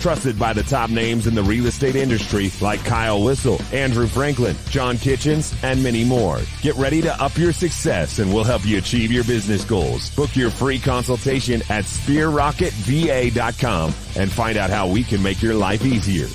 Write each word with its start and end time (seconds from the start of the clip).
Trusted 0.00 0.38
by 0.38 0.52
the 0.52 0.62
top 0.62 0.90
names 0.90 1.26
in 1.26 1.34
the 1.34 1.42
real 1.42 1.66
estate 1.66 1.96
industry 1.96 2.50
like 2.60 2.84
Kyle 2.84 3.24
Whissel, 3.24 3.58
Andrew 3.72 4.06
Franklin, 4.06 4.54
John 4.68 4.98
Kitchens, 4.98 5.54
and 5.62 5.82
many 5.82 6.04
more. 6.04 6.40
Get 6.60 6.74
ready 6.76 7.00
to 7.02 7.22
up 7.22 7.36
your 7.38 7.52
success 7.52 8.18
and 8.18 8.32
we'll 8.32 8.44
help 8.44 8.66
you 8.66 8.76
achieve 8.78 9.10
your 9.10 9.24
business 9.24 9.64
goals. 9.64 10.14
Book 10.14 10.36
your 10.36 10.50
free 10.50 10.78
consultation 10.78 11.62
at 11.70 11.84
sphererocketva.com 11.84 13.94
and 14.16 14.30
find 14.30 14.58
out 14.58 14.70
how 14.70 14.88
we 14.88 15.02
can 15.04 15.22
make 15.22 15.40
your 15.40 15.54
life 15.54 15.84
easier. 15.84 16.26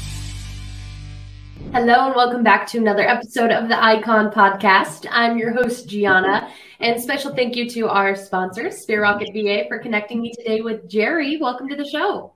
Hello 1.72 2.08
and 2.08 2.16
welcome 2.16 2.42
back 2.42 2.66
to 2.68 2.80
another 2.80 3.08
episode 3.08 3.52
of 3.52 3.70
the 3.70 3.84
Icon 3.84 4.32
Podcast. 4.32 5.06
I'm 5.12 5.38
your 5.38 5.54
host, 5.54 5.88
Gianna, 5.88 6.50
and 6.80 7.00
special 7.00 7.36
thank 7.36 7.56
you 7.56 7.70
to 7.70 7.88
our 7.88 8.16
sponsor, 8.16 8.72
Sphere 8.72 9.04
Rocket 9.04 9.30
VA, 9.34 9.66
for 9.68 9.78
connecting 9.78 10.20
me 10.20 10.34
today 10.34 10.62
with 10.62 10.90
Jerry. 10.90 11.38
Welcome 11.38 11.70
to 11.70 11.76
the 11.76 11.88
show. 11.88 12.34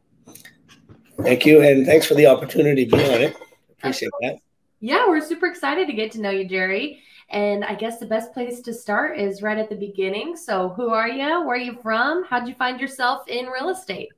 Thank 1.22 1.46
you, 1.46 1.62
and 1.62 1.86
thanks 1.86 2.06
for 2.06 2.16
the 2.16 2.28
opportunity 2.28 2.86
to 2.86 2.96
be 2.96 3.04
on 3.04 3.22
it. 3.22 3.36
Appreciate 3.78 4.12
that. 4.22 4.38
Yeah, 4.80 5.08
we're 5.08 5.22
super 5.22 5.46
excited 5.46 5.88
to 5.88 5.94
get 5.94 6.12
to 6.14 6.22
know 6.22 6.30
you, 6.30 6.46
Jerry. 6.46 7.02
And 7.30 7.64
I 7.64 7.76
guess 7.76 8.00
the 8.00 8.06
best 8.06 8.34
place 8.34 8.62
to 8.62 8.74
start 8.74 9.18
is 9.18 9.42
right 9.42 9.58
at 9.58 9.70
the 9.70 9.76
beginning. 9.76 10.36
So, 10.36 10.70
who 10.70 10.90
are 10.90 11.08
you? 11.08 11.46
Where 11.46 11.56
are 11.56 11.58
you 11.58 11.78
from? 11.82 12.26
How'd 12.26 12.48
you 12.48 12.54
find 12.56 12.80
yourself 12.80 13.28
in 13.28 13.48
real 13.48 13.70
estate? 13.70 14.10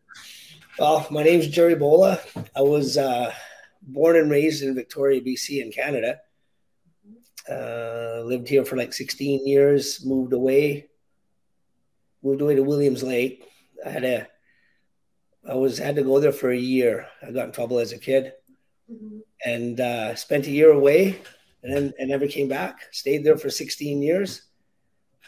Well, 0.79 1.07
my 1.09 1.23
name's 1.23 1.47
Jerry 1.47 1.75
Bola. 1.75 2.19
I 2.55 2.61
was 2.61 2.97
uh, 2.97 3.33
born 3.81 4.17
and 4.17 4.29
raised 4.29 4.63
in 4.63 4.75
Victoria, 4.75 5.21
BC, 5.21 5.61
in 5.63 5.71
Canada. 5.71 6.19
Uh, 7.49 8.21
lived 8.25 8.49
here 8.49 8.66
for 8.66 8.75
like 8.75 8.91
16 8.91 9.47
years. 9.47 10.03
Moved 10.03 10.33
away. 10.33 10.88
Moved 12.23 12.41
away 12.41 12.55
to 12.55 12.63
Williams 12.63 13.03
Lake. 13.03 13.47
I 13.85 13.89
had 13.89 14.03
a. 14.03 14.27
I 15.47 15.53
was 15.53 15.77
had 15.77 15.95
to 15.95 16.03
go 16.03 16.19
there 16.19 16.31
for 16.31 16.51
a 16.51 16.57
year. 16.57 17.07
I 17.25 17.31
got 17.31 17.45
in 17.45 17.51
trouble 17.51 17.79
as 17.79 17.91
a 17.91 17.99
kid, 17.99 18.33
mm-hmm. 18.91 19.19
and 19.45 19.79
uh, 19.79 20.15
spent 20.15 20.47
a 20.47 20.51
year 20.51 20.71
away, 20.71 21.21
and 21.63 21.75
then 21.75 21.93
and 21.99 22.09
never 22.09 22.27
came 22.27 22.47
back. 22.47 22.81
Stayed 22.91 23.23
there 23.23 23.38
for 23.38 23.49
16 23.49 24.01
years, 24.01 24.41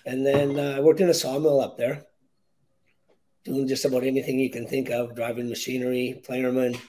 and 0.05 0.25
then 0.25 0.59
uh, 0.59 0.77
I 0.77 0.79
worked 0.79 1.01
in 1.01 1.09
a 1.09 1.13
sawmill 1.13 1.61
up 1.61 1.77
there, 1.77 2.05
doing 3.43 3.67
just 3.67 3.85
about 3.85 4.03
anything 4.03 4.39
you 4.39 4.49
can 4.49 4.67
think 4.67 4.89
of, 4.89 5.15
driving 5.15 5.49
machinery, 5.49 6.21
planerman, 6.27 6.79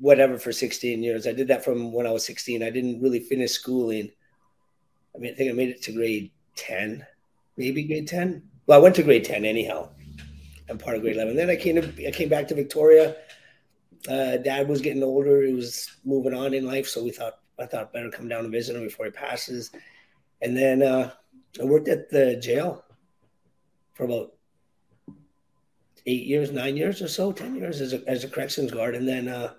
whatever 0.00 0.38
for 0.38 0.52
16 0.52 1.02
years. 1.02 1.26
I 1.26 1.32
did 1.32 1.48
that 1.48 1.64
from 1.64 1.92
when 1.92 2.06
I 2.06 2.10
was 2.10 2.24
16. 2.24 2.62
I 2.62 2.70
didn't 2.70 3.00
really 3.00 3.20
finish 3.20 3.52
schooling. 3.52 4.10
I 5.14 5.18
mean, 5.18 5.32
I 5.32 5.36
think 5.36 5.50
I 5.50 5.54
made 5.54 5.68
it 5.68 5.82
to 5.82 5.92
grade 5.92 6.32
10, 6.56 7.06
maybe 7.56 7.84
grade 7.84 8.08
10. 8.08 8.42
Well, 8.66 8.78
I 8.78 8.82
went 8.82 8.96
to 8.96 9.02
grade 9.02 9.24
10 9.24 9.44
anyhow. 9.44 9.90
I'm 10.68 10.78
part 10.78 10.96
of 10.96 11.02
grade 11.02 11.16
11. 11.16 11.36
Then 11.36 11.50
I 11.50 11.56
came 11.56 11.76
to, 11.76 12.08
I 12.08 12.10
came 12.10 12.28
back 12.28 12.48
to 12.48 12.54
Victoria. 12.54 13.16
Uh, 14.08 14.36
Dad 14.38 14.68
was 14.68 14.80
getting 14.80 15.02
older. 15.02 15.42
He 15.42 15.52
was 15.52 15.90
moving 16.04 16.34
on 16.34 16.54
in 16.54 16.66
life, 16.66 16.88
so 16.88 17.02
we 17.02 17.10
thought 17.10 17.38
I 17.58 17.66
thought 17.66 17.92
better 17.92 18.10
come 18.10 18.28
down 18.28 18.44
and 18.44 18.52
visit 18.52 18.76
him 18.76 18.84
before 18.84 19.06
he 19.06 19.12
passes. 19.12 19.70
And 20.42 20.56
then 20.56 20.82
uh, 20.82 21.12
I 21.60 21.64
worked 21.64 21.88
at 21.88 22.10
the 22.10 22.36
jail 22.36 22.84
for 23.94 24.04
about 24.04 24.34
eight 26.06 26.26
years, 26.26 26.50
nine 26.50 26.76
years 26.76 27.00
or 27.00 27.08
so, 27.08 27.32
ten 27.32 27.54
years 27.54 27.80
as 27.80 27.92
a, 27.92 28.02
as 28.08 28.24
a 28.24 28.28
corrections 28.28 28.72
guard, 28.72 28.94
and 28.94 29.08
then 29.08 29.28
uh, 29.28 29.54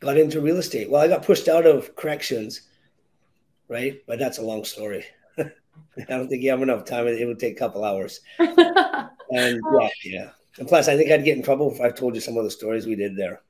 got 0.00 0.18
into 0.18 0.40
real 0.40 0.56
estate. 0.56 0.90
Well, 0.90 1.02
I 1.02 1.08
got 1.08 1.24
pushed 1.24 1.48
out 1.48 1.66
of 1.66 1.94
corrections, 1.94 2.62
right? 3.68 4.00
But 4.06 4.18
that's 4.18 4.38
a 4.38 4.42
long 4.42 4.64
story. 4.64 5.04
I 5.38 5.50
don't 6.08 6.28
think 6.28 6.42
you 6.42 6.50
have 6.50 6.62
enough 6.62 6.84
time. 6.84 7.06
It 7.06 7.26
would 7.26 7.38
take 7.38 7.54
a 7.54 7.58
couple 7.58 7.84
hours. 7.84 8.20
and 9.30 9.60
yeah, 9.80 9.88
yeah. 10.04 10.30
And 10.58 10.68
plus, 10.68 10.88
I 10.88 10.96
think 10.96 11.10
I'd 11.10 11.24
get 11.24 11.36
in 11.36 11.42
trouble 11.42 11.72
if 11.72 11.80
I 11.80 11.90
told 11.90 12.14
you 12.14 12.20
some 12.20 12.36
of 12.36 12.44
the 12.44 12.50
stories 12.50 12.86
we 12.86 12.94
did 12.94 13.16
there. 13.16 13.42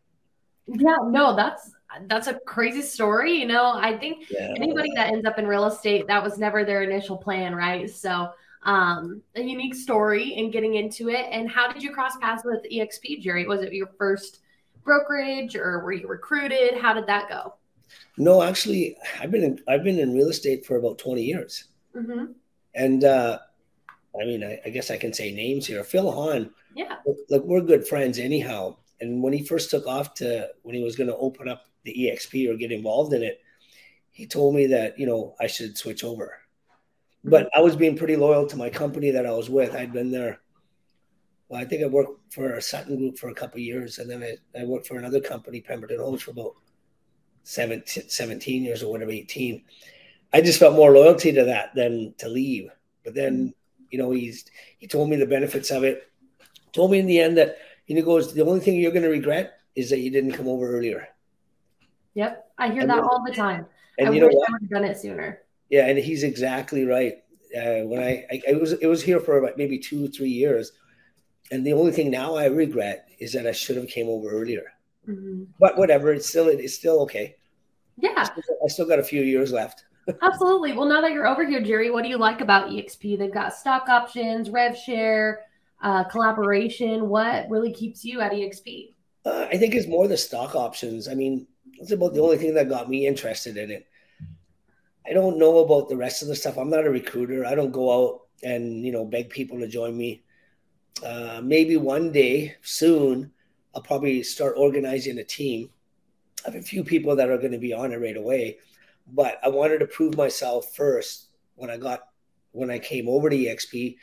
Yeah, 0.67 0.97
no, 1.05 1.37
that's 1.37 1.71
that's 2.09 2.27
a 2.27 2.35
crazy 2.47 2.83
story. 2.83 3.33
You 3.33 3.47
know, 3.47 3.73
I 3.75 3.97
think 3.97 4.27
yeah. 4.31 4.53
anybody 4.57 4.91
that 4.97 5.09
ends 5.09 5.25
up 5.25 5.39
in 5.39 5.47
real 5.47 5.67
estate, 5.67 6.07
that 6.09 6.23
was 6.23 6.39
never 6.39 6.65
their 6.65 6.83
initial 6.83 7.17
plan, 7.17 7.55
right? 7.55 7.89
So, 7.89 8.31
um, 8.65 9.23
a 9.37 9.41
unique 9.41 9.75
story 9.75 10.35
in 10.35 10.51
getting 10.51 10.75
into 10.75 11.09
it. 11.09 11.27
And 11.31 11.49
how 11.49 11.73
did 11.73 11.83
you 11.83 11.93
cross 11.93 12.17
paths 12.17 12.43
with 12.45 12.65
EXP, 12.71 13.23
Jerry? 13.23 13.47
Was 13.47 13.63
it 13.63 13.73
your 13.73 13.89
first 13.99 14.41
brokerage 14.85 15.55
or 15.55 15.85
were 15.85 15.93
you 15.93 16.09
recruited? 16.09 16.77
How 16.79 16.93
did 16.93 17.07
that 17.07 17.29
go? 17.29 17.55
No, 18.19 18.43
actually, 18.43 18.97
I've 19.21 19.31
been 19.31 19.45
in, 19.45 19.61
I've 19.69 19.85
been 19.85 20.01
in 20.01 20.15
real 20.15 20.29
estate 20.29 20.67
for 20.67 20.77
about 20.77 20.99
20 20.99 21.23
years. 21.23 21.65
Mm-hmm. 21.95 22.33
And 22.75 23.05
uh, 23.05 23.39
I 24.21 24.25
mean, 24.25 24.45
I, 24.45 24.61
I, 24.65 24.71
guess 24.71 24.91
I 24.91 24.97
can 24.97 25.13
say 25.13 25.33
names 25.33 25.67
here. 25.67 25.85
Phil 25.85 26.11
Hahn. 26.11 26.51
Yeah. 26.75 26.97
Look, 27.05 27.17
look, 27.31 27.45
we're 27.45 27.61
good 27.61 27.87
friends 27.87 28.19
anyhow. 28.19 28.77
And 29.01 29.23
when 29.23 29.33
he 29.33 29.45
first 29.45 29.71
took 29.71 29.87
off 29.87 30.15
to 30.15 30.49
when 30.63 30.75
he 30.75 30.83
was 30.83 30.97
going 30.97 31.09
to 31.09 31.17
open 31.17 31.49
up 31.49 31.67
the 31.85 31.93
EXP 31.93 32.49
or 32.49 32.57
get 32.57 32.73
involved 32.73 33.13
in 33.13 33.23
it, 33.23 33.41
he 34.11 34.27
told 34.27 34.55
me 34.55 34.67
that 34.69 34.99
you 34.99 35.07
know 35.07 35.35
I 35.39 35.47
should 35.47 35.77
switch 35.77 36.03
over. 36.03 36.39
But 37.23 37.51
I 37.55 37.61
was 37.61 37.77
being 37.77 37.97
pretty 37.97 38.17
loyal 38.17 38.47
to 38.47 38.57
my 38.57 38.71
company 38.71 39.11
that 39.11 39.27
I 39.27 39.33
was 39.33 39.51
with. 39.51 39.75
I'd 39.75 39.93
been 39.93 40.13
there 40.13 40.41
well, 41.49 41.61
I 41.61 41.65
think 41.65 41.83
I 41.83 41.87
worked 41.87 42.33
for 42.33 42.55
a 42.55 42.63
Sutton 42.63 42.97
Group 42.97 43.19
for 43.19 43.29
a 43.29 43.35
couple 43.35 43.61
years, 43.61 43.99
and 43.99 44.11
then 44.11 44.23
I, 44.23 44.61
I 44.61 44.65
worked 44.65 44.87
for 44.87 44.99
another 44.99 45.21
company, 45.21 45.61
Pemberton 45.61 46.01
Holmes, 46.01 46.23
for 46.23 46.33
about 46.33 46.55
17, 47.45 48.09
17 48.09 48.65
years 48.65 48.83
or 48.83 48.91
whatever, 48.91 49.13
18. 49.13 49.63
I 50.33 50.41
just 50.41 50.59
felt 50.59 50.75
more 50.75 50.93
loyalty 50.93 51.33
to 51.33 51.45
that 51.45 51.75
than 51.75 52.15
to 52.19 52.29
leave. 52.29 52.71
But 53.05 53.15
then, 53.15 53.35
mm-hmm. 53.35 53.49
You 53.97 54.03
know, 54.03 54.11
he's 54.11 54.45
he 54.77 54.87
told 54.87 55.09
me 55.09 55.17
the 55.17 55.27
benefits 55.27 55.71
of 55.71 55.83
it. 55.85 56.13
Told 56.73 56.91
me 56.91 56.99
in 56.99 57.07
the 57.07 57.19
end 57.19 57.39
that 57.39 57.57
he 57.87 58.01
goes, 58.03 58.35
the 58.35 58.45
only 58.45 58.61
thing 58.61 58.77
you're 58.77 58.93
going 58.93 59.03
to 59.03 59.09
regret 59.09 59.61
is 59.75 59.89
that 59.89 60.01
you 60.01 60.11
didn't 60.11 60.33
come 60.33 60.49
over 60.49 60.69
earlier. 60.69 61.09
Yep, 62.13 62.53
I 62.59 62.71
hear 62.71 62.83
and 62.83 62.91
that 62.91 63.01
all 63.01 63.25
the 63.25 63.33
time. 63.33 63.67
And 63.99 64.09
I 64.09 64.13
you 64.13 64.21
know 64.21 64.27
what? 64.27 64.49
I 64.49 64.53
would 64.53 64.63
have 64.63 64.71
done 64.71 64.85
it 64.85 64.99
sooner. 64.99 65.41
Yeah, 65.71 65.87
and 65.87 65.99
he's 65.99 66.25
exactly 66.25 66.85
right. 66.85 67.23
Uh, 67.57 67.89
when 67.89 68.03
I, 68.03 68.27
I, 68.31 68.43
I 68.51 68.53
was 68.55 68.73
it 68.73 68.87
was 68.87 69.03
here 69.03 69.21
for 69.21 69.39
about 69.39 69.57
maybe 69.57 69.79
two 69.79 70.09
three 70.09 70.29
years 70.29 70.73
and 71.51 71.67
the 71.67 71.73
only 71.73 71.93
thing 71.93 72.11
now 72.11 72.35
I 72.35 72.47
regret 72.47 73.09
is 73.19 73.33
that 73.33 73.47
I 73.47 73.53
should 73.53 73.77
have 73.77 73.89
came 73.89 74.09
over 74.09 74.29
earlier. 74.31 74.73
Mm-hmm. 75.09 75.45
But 75.61 75.79
whatever, 75.79 76.13
it's 76.13 76.29
still 76.29 76.49
it's 76.49 76.75
still 76.75 77.01
okay. 77.03 77.37
Yeah, 77.97 78.15
I 78.17 78.25
still, 78.25 78.59
I 78.65 78.69
still 78.69 78.87
got 78.87 78.99
a 78.99 79.05
few 79.05 79.23
years 79.23 79.53
left. 79.53 79.85
Absolutely. 80.23 80.73
Well, 80.73 80.87
now 80.87 81.01
that 81.01 81.13
you're 81.13 81.27
over 81.27 81.45
here, 81.45 81.61
Jerry, 81.61 81.91
what 81.91 82.03
do 82.03 82.09
you 82.09 82.19
like 82.19 82.41
about 82.41 82.71
EXP? 82.71 83.19
They've 83.19 83.33
got 83.33 83.55
stock 83.55 83.89
options, 83.89 84.51
rev 84.51 84.77
share, 84.77 85.41
uh, 85.83 86.05
collaboration. 86.05 87.09
What 87.09 87.49
really 87.51 87.73
keeps 87.73 88.05
you 88.05 88.21
at 88.21 88.33
EXP? 88.33 88.95
Uh, 89.25 89.47
I 89.51 89.57
think 89.57 89.75
it's 89.75 89.89
more 89.89 90.07
the 90.07 90.17
stock 90.17 90.55
options. 90.55 91.09
I 91.09 91.15
mean, 91.15 91.47
it's 91.75 91.91
about 91.91 92.15
the 92.15 92.23
only 92.23 92.39
thing 92.39 92.55
that 92.55 92.69
got 92.69 92.89
me 92.89 93.07
interested 93.07 93.57
in 93.57 93.71
it. 93.71 93.87
I 95.09 95.13
don't 95.13 95.39
know 95.39 95.59
about 95.59 95.89
the 95.89 95.97
rest 95.97 96.23
of 96.23 96.29
the 96.29 96.37
stuff. 96.37 96.57
I'm 96.57 96.71
not 96.71 96.87
a 96.87 96.91
recruiter. 96.91 97.45
I 97.45 97.55
don't 97.55 97.73
go 97.73 97.93
out 97.93 98.21
and 98.43 98.85
you 98.85 98.93
know 98.93 99.05
beg 99.05 99.31
people 99.31 99.59
to 99.61 99.69
join 99.69 99.97
me. 99.97 100.23
Uh, 101.05 101.41
maybe 101.43 101.77
one 101.77 102.11
day 102.11 102.57
soon, 102.63 103.31
I'll 103.75 103.83
probably 103.83 104.23
start 104.23 104.55
organizing 104.57 105.19
a 105.19 105.25
team. 105.25 105.71
I 106.45 106.51
have 106.51 106.61
a 106.61 106.63
few 106.63 106.83
people 106.83 107.17
that 107.17 107.29
are 107.29 107.39
going 107.39 107.53
to 107.53 107.59
be 107.59 107.73
on 107.73 107.93
it 107.93 108.01
right 108.01 108.17
away, 108.17 108.59
but 109.07 109.39
I 109.43 109.49
wanted 109.49 109.79
to 109.79 109.87
prove 109.87 110.17
myself 110.17 110.75
first 110.75 111.29
when 111.55 111.71
I 111.71 111.77
got 111.77 112.09
when 112.53 112.71
I 112.71 112.79
came 112.79 113.09
over 113.09 113.29
to 113.29 113.37
EXP 113.37 113.97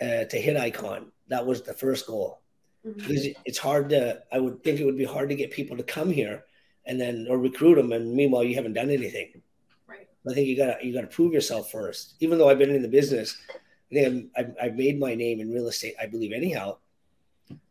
uh, 0.00 0.24
to 0.24 0.36
hit 0.36 0.56
Icon. 0.56 1.12
That 1.28 1.46
was 1.46 1.62
the 1.62 1.72
first 1.72 2.06
goal 2.06 2.42
mm-hmm. 2.86 2.98
because 2.98 3.28
it's 3.44 3.58
hard 3.58 3.88
to. 3.90 4.22
I 4.32 4.38
would 4.38 4.62
think 4.62 4.80
it 4.80 4.84
would 4.84 4.98
be 4.98 5.04
hard 5.04 5.28
to 5.30 5.34
get 5.34 5.50
people 5.50 5.76
to 5.76 5.82
come 5.82 6.10
here 6.10 6.44
and 6.86 7.00
then 7.00 7.26
or 7.30 7.38
recruit 7.38 7.76
them, 7.76 7.92
and 7.92 8.14
meanwhile 8.14 8.44
you 8.44 8.54
haven't 8.54 8.74
done 8.74 8.90
anything. 8.90 9.42
Right. 9.86 10.08
I 10.28 10.34
think 10.34 10.48
you 10.48 10.56
gotta 10.56 10.78
you 10.84 10.92
gotta 10.92 11.06
prove 11.06 11.32
yourself 11.32 11.70
first. 11.70 12.14
Even 12.20 12.38
though 12.38 12.48
I've 12.48 12.58
been 12.58 12.74
in 12.74 12.82
the 12.82 12.88
business 12.88 13.36
I 13.90 13.94
think 13.94 14.30
I've, 14.36 14.54
I've 14.60 14.74
made 14.74 14.98
my 14.98 15.14
name 15.14 15.40
in 15.40 15.52
real 15.52 15.68
estate, 15.68 15.94
I 16.00 16.06
believe, 16.06 16.32
anyhow. 16.32 16.78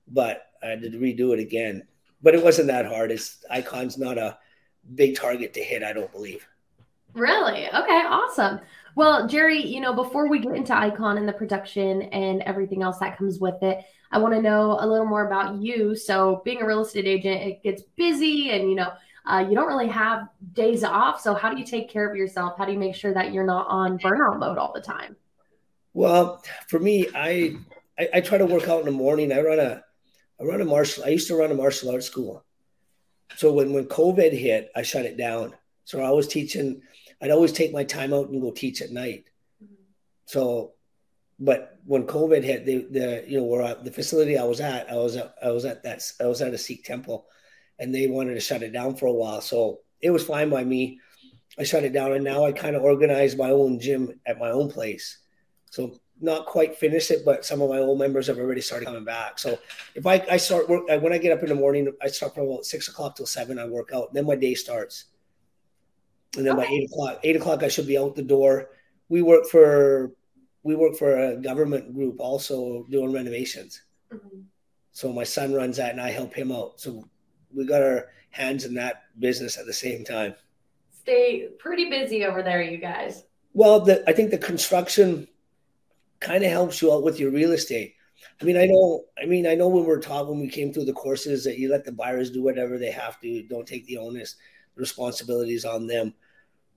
But 0.08 0.48
I 0.62 0.68
had 0.68 0.82
to 0.82 0.90
redo 0.90 1.34
it 1.34 1.40
again. 1.40 1.88
But 2.22 2.36
it 2.36 2.44
wasn't 2.44 2.68
that 2.68 2.86
hard. 2.86 3.12
It's 3.12 3.44
Icon's 3.50 3.98
not 3.98 4.18
a 4.18 4.38
big 4.96 5.16
target 5.16 5.54
to 5.54 5.64
hit, 5.64 5.84
I 5.84 5.94
don't 5.94 6.12
believe. 6.12 6.48
Really? 7.14 7.68
Okay, 7.68 8.04
awesome. 8.08 8.60
Well, 8.96 9.28
Jerry, 9.28 9.66
you 9.66 9.82
know, 9.82 9.94
before 9.94 10.28
we 10.28 10.40
get 10.40 10.56
into 10.56 10.76
Icon 10.76 11.18
and 11.18 11.28
the 11.28 11.34
production 11.34 12.04
and 12.04 12.42
everything 12.44 12.84
else 12.84 13.00
that 13.00 13.18
comes 13.18 13.40
with 13.40 13.62
it, 13.64 13.84
I 14.12 14.20
want 14.20 14.36
to 14.36 14.42
know 14.42 14.78
a 14.80 14.86
little 14.86 15.06
more 15.06 15.26
about 15.26 15.62
you. 15.62 15.96
So, 15.96 16.42
being 16.46 16.62
a 16.62 16.66
real 16.66 16.82
estate 16.82 17.06
agent, 17.06 17.42
it 17.42 17.64
gets 17.64 17.82
busy 17.96 18.52
and, 18.52 18.70
you 18.70 18.76
know, 18.76 18.94
uh, 19.26 19.46
you 19.48 19.56
don't 19.56 19.68
really 19.68 19.88
have 19.88 20.28
days 20.54 20.84
off. 20.84 21.22
So, 21.22 21.34
how 21.34 21.52
do 21.52 21.58
you 21.58 21.66
take 21.66 21.90
care 21.90 22.08
of 22.10 22.16
yourself? 22.16 22.58
How 22.58 22.66
do 22.66 22.72
you 22.72 22.80
make 22.80 22.96
sure 22.96 23.14
that 23.14 23.34
you're 23.34 23.46
not 23.46 23.68
on 23.68 23.98
burnout 23.98 24.40
mode 24.40 24.58
all 24.58 24.72
the 24.74 24.82
time? 24.82 25.16
Well, 25.94 26.44
for 26.68 26.80
me, 26.80 27.08
I, 27.16 27.56
I, 27.98 28.10
I 28.16 28.22
try 28.22 28.38
to 28.38 28.46
work 28.46 28.68
out 28.68 28.80
in 28.80 28.86
the 28.86 28.92
morning. 28.92 29.32
I 29.32 29.42
run 29.42 29.60
a 29.60 29.84
I 30.40 30.44
run 30.44 30.62
a 30.62 30.66
martial. 30.66 31.04
I 31.04 31.10
used 31.10 31.28
to 31.28 31.36
run 31.36 31.52
a 31.52 31.56
martial 31.56 31.92
arts 31.92 32.08
school. 32.08 32.44
So 33.38 33.54
when 33.54 33.74
when 33.74 33.86
COVID 33.86 34.32
hit, 34.32 34.72
I 34.76 34.82
shut 34.82 35.06
it 35.06 35.18
down. 35.18 35.54
So 35.86 36.02
I 36.02 36.12
was 36.12 36.28
teaching. 36.28 36.82
I'd 37.24 37.32
always 37.32 37.54
take 37.54 37.72
my 37.72 37.86
time 37.86 38.14
out 38.14 38.30
and 38.30 38.42
go 38.42 38.52
teach 38.52 38.82
at 38.82 38.92
night. 38.92 39.24
So, 40.26 40.74
but 41.40 41.80
when 41.86 42.06
COVID 42.06 42.44
hit, 42.44 42.66
the 42.66 42.86
the 42.92 43.24
you 43.26 43.38
know 43.38 43.46
where 43.46 43.76
the 43.76 43.92
facility 43.92 44.38
I 44.38 44.44
was 44.44 44.60
at, 44.60 44.92
I 44.92 44.96
was 44.96 45.16
at, 45.16 45.34
I 45.42 45.52
was 45.52 45.64
at 45.64 45.84
that 45.84 46.04
I 46.20 46.26
was 46.26 46.42
at 46.42 46.54
a 46.54 46.58
Sikh 46.58 46.84
temple, 46.84 47.26
and 47.80 47.96
they 47.96 48.08
wanted 48.08 48.34
to 48.34 48.42
shut 48.42 48.62
it 48.62 48.74
down 48.74 48.98
for 48.98 49.06
a 49.06 49.14
while. 49.14 49.40
So 49.40 49.80
it 50.02 50.12
was 50.12 50.26
fine 50.26 50.50
by 50.50 50.66
me. 50.66 51.00
I 51.58 51.64
shut 51.64 51.86
it 51.86 51.94
down, 51.94 52.12
and 52.12 52.26
now 52.26 52.46
I 52.46 52.52
kind 52.52 52.76
of 52.76 52.84
organize 52.84 53.38
my 53.38 53.52
own 53.52 53.80
gym 53.80 54.20
at 54.26 54.38
my 54.38 54.52
own 54.52 54.70
place. 54.70 55.20
So 55.72 56.00
not 56.20 56.46
quite 56.46 56.76
finished 56.76 57.12
it, 57.12 57.26
but 57.26 57.46
some 57.46 57.62
of 57.62 57.70
my 57.70 57.80
old 57.80 58.00
members 58.00 58.28
have 58.28 58.38
already 58.38 58.62
started 58.62 58.86
coming 58.86 59.04
back. 59.04 59.40
So 59.40 59.58
if 59.96 60.06
I, 60.06 60.24
I 60.30 60.38
start 60.38 60.70
work 60.70 60.88
when 61.02 61.14
I 61.14 61.18
get 61.18 61.36
up 61.36 61.44
in 61.44 61.50
the 61.50 61.56
morning, 61.56 61.92
I 62.02 62.08
start 62.08 62.36
from 62.36 62.48
about 62.48 62.66
six 62.66 62.88
o'clock 62.88 63.16
till 63.16 63.26
seven. 63.26 63.60
I 63.60 63.66
work 63.66 63.92
out, 63.94 64.14
then 64.14 64.26
my 64.26 64.36
day 64.36 64.56
starts, 64.56 65.06
and 66.38 66.46
then 66.46 66.58
okay. 66.58 66.66
by 66.66 66.72
eight 66.72 66.90
o'clock, 66.92 67.20
eight 67.24 67.36
o'clock 67.36 67.64
I 67.64 67.68
should 67.68 67.88
be 67.88 67.98
out 67.98 68.16
the 68.16 68.24
door. 68.24 68.70
We 69.10 69.22
work 69.22 69.46
for 69.48 70.12
we 70.64 70.76
work 70.76 70.96
for 70.96 71.18
a 71.18 71.36
government 71.36 71.94
group 71.94 72.20
also 72.20 72.86
doing 72.90 73.12
renovations. 73.12 73.82
Mm-hmm. 74.12 74.42
So 74.92 75.12
my 75.12 75.24
son 75.24 75.54
runs 75.54 75.78
that, 75.78 75.92
and 75.92 76.02
I 76.02 76.12
help 76.12 76.34
him 76.34 76.52
out. 76.52 76.80
So 76.80 77.08
we 77.54 77.66
got 77.66 77.82
our 77.82 78.10
hands 78.30 78.66
in 78.66 78.76
that 78.76 79.04
business 79.20 79.58
at 79.58 79.66
the 79.66 79.74
same 79.74 80.04
time. 80.04 80.36
Stay 80.92 81.50
pretty 81.60 81.90
busy 81.90 82.24
over 82.26 82.42
there, 82.42 82.62
you 82.62 82.78
guys. 82.78 83.24
Well, 83.54 83.82
the, 83.82 84.08
I 84.10 84.14
think 84.14 84.32
the 84.32 84.38
construction 84.38 85.28
kind 86.20 86.44
of 86.44 86.50
helps 86.50 86.82
you 86.82 86.94
out 86.94 87.04
with 87.04 87.20
your 87.20 87.32
real 87.32 87.52
estate. 87.52 87.96
I 88.42 88.46
mean, 88.46 88.58
I 88.58 88.66
know. 88.66 89.04
I 89.22 89.26
mean, 89.26 89.46
I 89.46 89.56
know 89.56 89.68
when 89.68 89.86
we're 89.86 90.00
taught 90.00 90.30
when 90.30 90.40
we 90.40 90.48
came 90.48 90.72
through 90.72 90.86
the 90.86 90.94
courses 90.94 91.44
that 91.44 91.60
you 91.60 91.70
let 91.70 91.84
the 91.84 91.92
buyers 91.92 92.32
do 92.32 92.42
whatever 92.42 92.78
they 92.78 92.92
have 92.92 93.20
to. 93.22 93.44
Don't 93.44 93.68
take 93.68 93.86
the 93.86 93.98
onus, 93.98 94.36
responsibilities 94.76 95.66
on 95.66 95.88
them. 95.88 96.14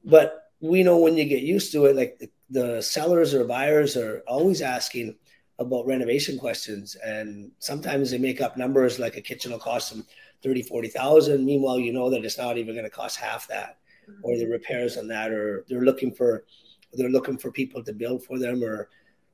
But 0.06 0.52
we 0.60 0.84
know 0.84 0.98
when 0.98 1.16
you 1.16 1.24
get 1.24 1.42
used 1.42 1.72
to 1.72 1.86
it, 1.86 1.96
like 1.96 2.18
the, 2.18 2.30
the 2.48 2.80
sellers 2.80 3.34
or 3.34 3.44
buyers 3.44 3.96
are 3.96 4.22
always 4.26 4.62
asking 4.62 5.16
about 5.58 5.86
renovation 5.86 6.38
questions, 6.38 6.96
and 7.04 7.50
sometimes 7.58 8.10
they 8.10 8.18
make 8.18 8.40
up 8.40 8.56
numbers 8.56 8.98
like 8.98 9.16
a 9.16 9.20
kitchen 9.20 9.50
will 9.50 9.58
cost 9.58 9.90
them 9.92 10.06
30, 10.42 10.62
40,000. 10.62 11.44
Meanwhile, 11.44 11.80
you 11.80 11.92
know 11.92 12.08
that 12.10 12.24
it's 12.24 12.38
not 12.38 12.56
even 12.56 12.74
going 12.74 12.84
to 12.84 12.90
cost 12.90 13.18
half 13.18 13.48
that, 13.48 13.78
or 14.22 14.36
the 14.36 14.46
repairs 14.46 14.96
on 14.96 15.08
that, 15.08 15.32
or 15.32 15.64
they're 15.68 15.82
looking 15.82 16.12
for 16.12 16.44
they're 16.92 17.10
looking 17.10 17.36
for 17.36 17.50
people 17.50 17.82
to 17.82 17.92
build 17.92 18.24
for 18.24 18.38
them, 18.38 18.62
or 18.62 18.88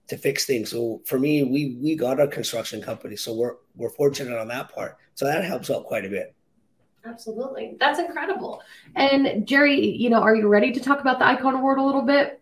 to 0.09 0.17
fix 0.17 0.47
things. 0.47 0.71
So 0.71 1.03
for 1.05 1.19
me, 1.19 1.43
we 1.45 1.77
we 1.83 1.97
got 1.97 2.19
our 2.19 2.27
construction 2.27 2.81
company, 2.81 3.17
so 3.17 3.35
we're 3.35 3.57
we're 3.77 3.91
fortunate 3.91 4.39
on 4.39 4.49
that 4.49 4.73
part. 4.75 4.97
So 5.15 5.27
that 5.27 5.45
helps 5.45 5.71
out 5.71 5.85
quite 5.85 6.07
a 6.07 6.09
bit. 6.09 6.35
Absolutely, 7.05 7.77
that's 7.81 7.99
incredible. 7.99 8.63
And 8.95 9.47
Jerry, 9.47 9.97
you 9.97 10.09
know, 10.09 10.21
are 10.21 10.37
you 10.37 10.49
ready 10.49 10.73
to 10.73 10.81
talk 10.81 11.01
about 11.01 11.19
the 11.19 11.27
Icon 11.27 11.55
Award 11.55 11.79
a 11.79 11.83
little 11.83 12.03
bit? 12.03 12.41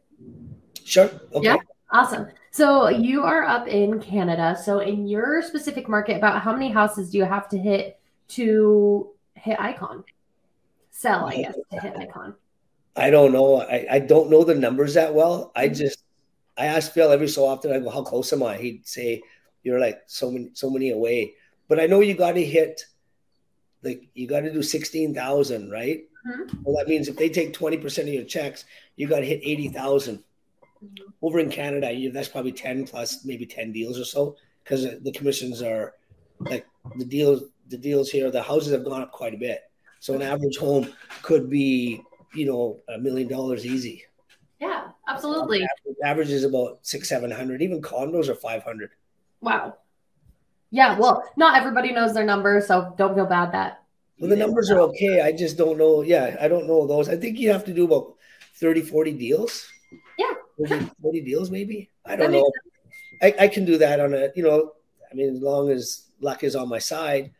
Sure. 0.84 1.10
Okay. 1.32 1.46
Yeah. 1.46 1.56
Awesome. 1.92 2.28
So 2.52 2.88
you 2.88 3.22
are 3.22 3.44
up 3.44 3.68
in 3.68 4.00
Canada. 4.00 4.56
So 4.62 4.80
in 4.80 5.06
your 5.06 5.42
specific 5.42 5.88
market, 5.88 6.16
about 6.16 6.42
how 6.42 6.52
many 6.52 6.70
houses 6.70 7.10
do 7.10 7.18
you 7.18 7.24
have 7.24 7.48
to 7.50 7.58
hit 7.58 7.98
to 8.28 9.10
hit 9.34 9.58
Icon? 9.60 10.04
Sell, 10.90 11.26
I 11.26 11.42
guess, 11.42 11.54
to 11.72 11.80
hit 11.80 11.96
Icon. 11.96 12.34
I 12.96 13.10
don't 13.10 13.32
know. 13.32 13.62
I, 13.62 13.86
I 13.90 13.98
don't 14.00 14.30
know 14.30 14.44
the 14.44 14.54
numbers 14.54 14.94
that 14.94 15.14
well. 15.14 15.52
I 15.54 15.66
mm-hmm. 15.66 15.74
just 15.74 16.02
I 16.58 16.66
ask 16.66 16.92
Phil 16.92 17.10
every 17.10 17.28
so 17.28 17.46
often. 17.46 17.72
I 17.72 17.78
go, 17.78 17.88
"How 17.88 18.02
close 18.02 18.32
am 18.32 18.42
I?" 18.42 18.56
He'd 18.58 18.86
say, 18.86 19.22
"You're 19.62 19.80
like 19.80 20.02
so 20.06 20.30
many, 20.30 20.50
so 20.52 20.68
many 20.68 20.90
away." 20.90 21.34
But 21.68 21.80
I 21.80 21.86
know 21.86 22.00
you 22.00 22.14
got 22.14 22.32
to 22.32 22.44
hit, 22.44 22.84
like 23.82 24.08
you 24.14 24.26
got 24.26 24.40
to 24.40 24.52
do 24.52 24.62
sixteen 24.62 25.14
thousand, 25.14 25.70
right? 25.70 26.04
Mm-hmm. 26.26 26.62
Well, 26.62 26.76
that 26.76 26.88
means 26.88 27.08
if 27.08 27.16
they 27.16 27.28
take 27.28 27.52
twenty 27.52 27.76
percent 27.76 28.08
of 28.08 28.14
your 28.14 28.24
checks, 28.24 28.64
you 28.96 29.08
got 29.08 29.20
to 29.20 29.26
hit 29.26 29.40
eighty 29.42 29.68
thousand. 29.68 30.18
Mm-hmm. 30.84 31.10
Over 31.22 31.40
in 31.40 31.50
Canada, 31.50 31.90
you, 31.92 32.12
that's 32.12 32.28
probably 32.28 32.52
ten 32.52 32.86
plus 32.86 33.24
maybe 33.24 33.46
ten 33.46 33.72
deals 33.72 33.98
or 33.98 34.04
so 34.04 34.36
because 34.62 34.86
the 35.00 35.12
commissions 35.12 35.62
are 35.62 35.94
like 36.38 36.66
the 36.96 37.04
deals. 37.04 37.44
The 37.68 37.78
deals 37.78 38.10
here, 38.10 38.32
the 38.32 38.42
houses 38.42 38.72
have 38.72 38.84
gone 38.84 39.00
up 39.00 39.12
quite 39.12 39.32
a 39.32 39.36
bit. 39.36 39.70
So 40.00 40.14
an 40.14 40.22
average 40.22 40.56
home 40.56 40.92
could 41.22 41.48
be, 41.48 42.02
you 42.34 42.44
know, 42.44 42.80
a 42.88 42.98
million 42.98 43.28
dollars 43.28 43.64
easy. 43.64 44.02
Yeah, 44.60 44.88
absolutely. 45.06 45.58
Average, 45.62 45.96
average 46.04 46.30
is 46.30 46.42
about 46.42 46.80
six, 46.82 47.08
seven 47.08 47.30
hundred. 47.30 47.62
Even 47.62 47.80
condos 47.80 48.28
are 48.28 48.34
five 48.34 48.64
hundred. 48.64 48.90
Wow. 49.40 49.76
Yeah, 50.70 50.98
well, 50.98 51.24
not 51.36 51.56
everybody 51.56 51.92
knows 51.92 52.14
their 52.14 52.24
numbers, 52.24 52.66
so 52.66 52.94
don't 52.96 53.14
feel 53.14 53.26
bad 53.26 53.52
that. 53.52 53.82
Well, 54.18 54.30
the 54.30 54.36
numbers 54.36 54.70
are 54.70 54.80
okay. 54.80 55.20
I 55.20 55.32
just 55.32 55.56
don't 55.56 55.78
know. 55.78 56.02
Yeah, 56.02 56.36
I 56.40 56.46
don't 56.46 56.66
know 56.66 56.86
those. 56.86 57.08
I 57.08 57.16
think 57.16 57.38
you 57.38 57.50
have 57.50 57.64
to 57.64 57.74
do 57.74 57.84
about 57.84 58.14
30, 58.56 58.82
40 58.82 59.12
deals. 59.14 59.66
Yeah. 60.18 60.34
30, 60.68 60.90
40 61.00 61.20
deals, 61.22 61.50
maybe. 61.50 61.90
I 62.04 62.16
don't 62.16 62.32
know. 62.32 62.52
I, 63.22 63.34
I 63.40 63.48
can 63.48 63.64
do 63.64 63.78
that 63.78 63.98
on 63.98 64.14
a, 64.14 64.28
you 64.36 64.42
know, 64.42 64.72
I 65.10 65.14
mean, 65.14 65.34
as 65.34 65.40
long 65.40 65.70
as 65.70 66.06
luck 66.20 66.44
is 66.44 66.54
on 66.54 66.68
my 66.68 66.78
side, 66.78 67.32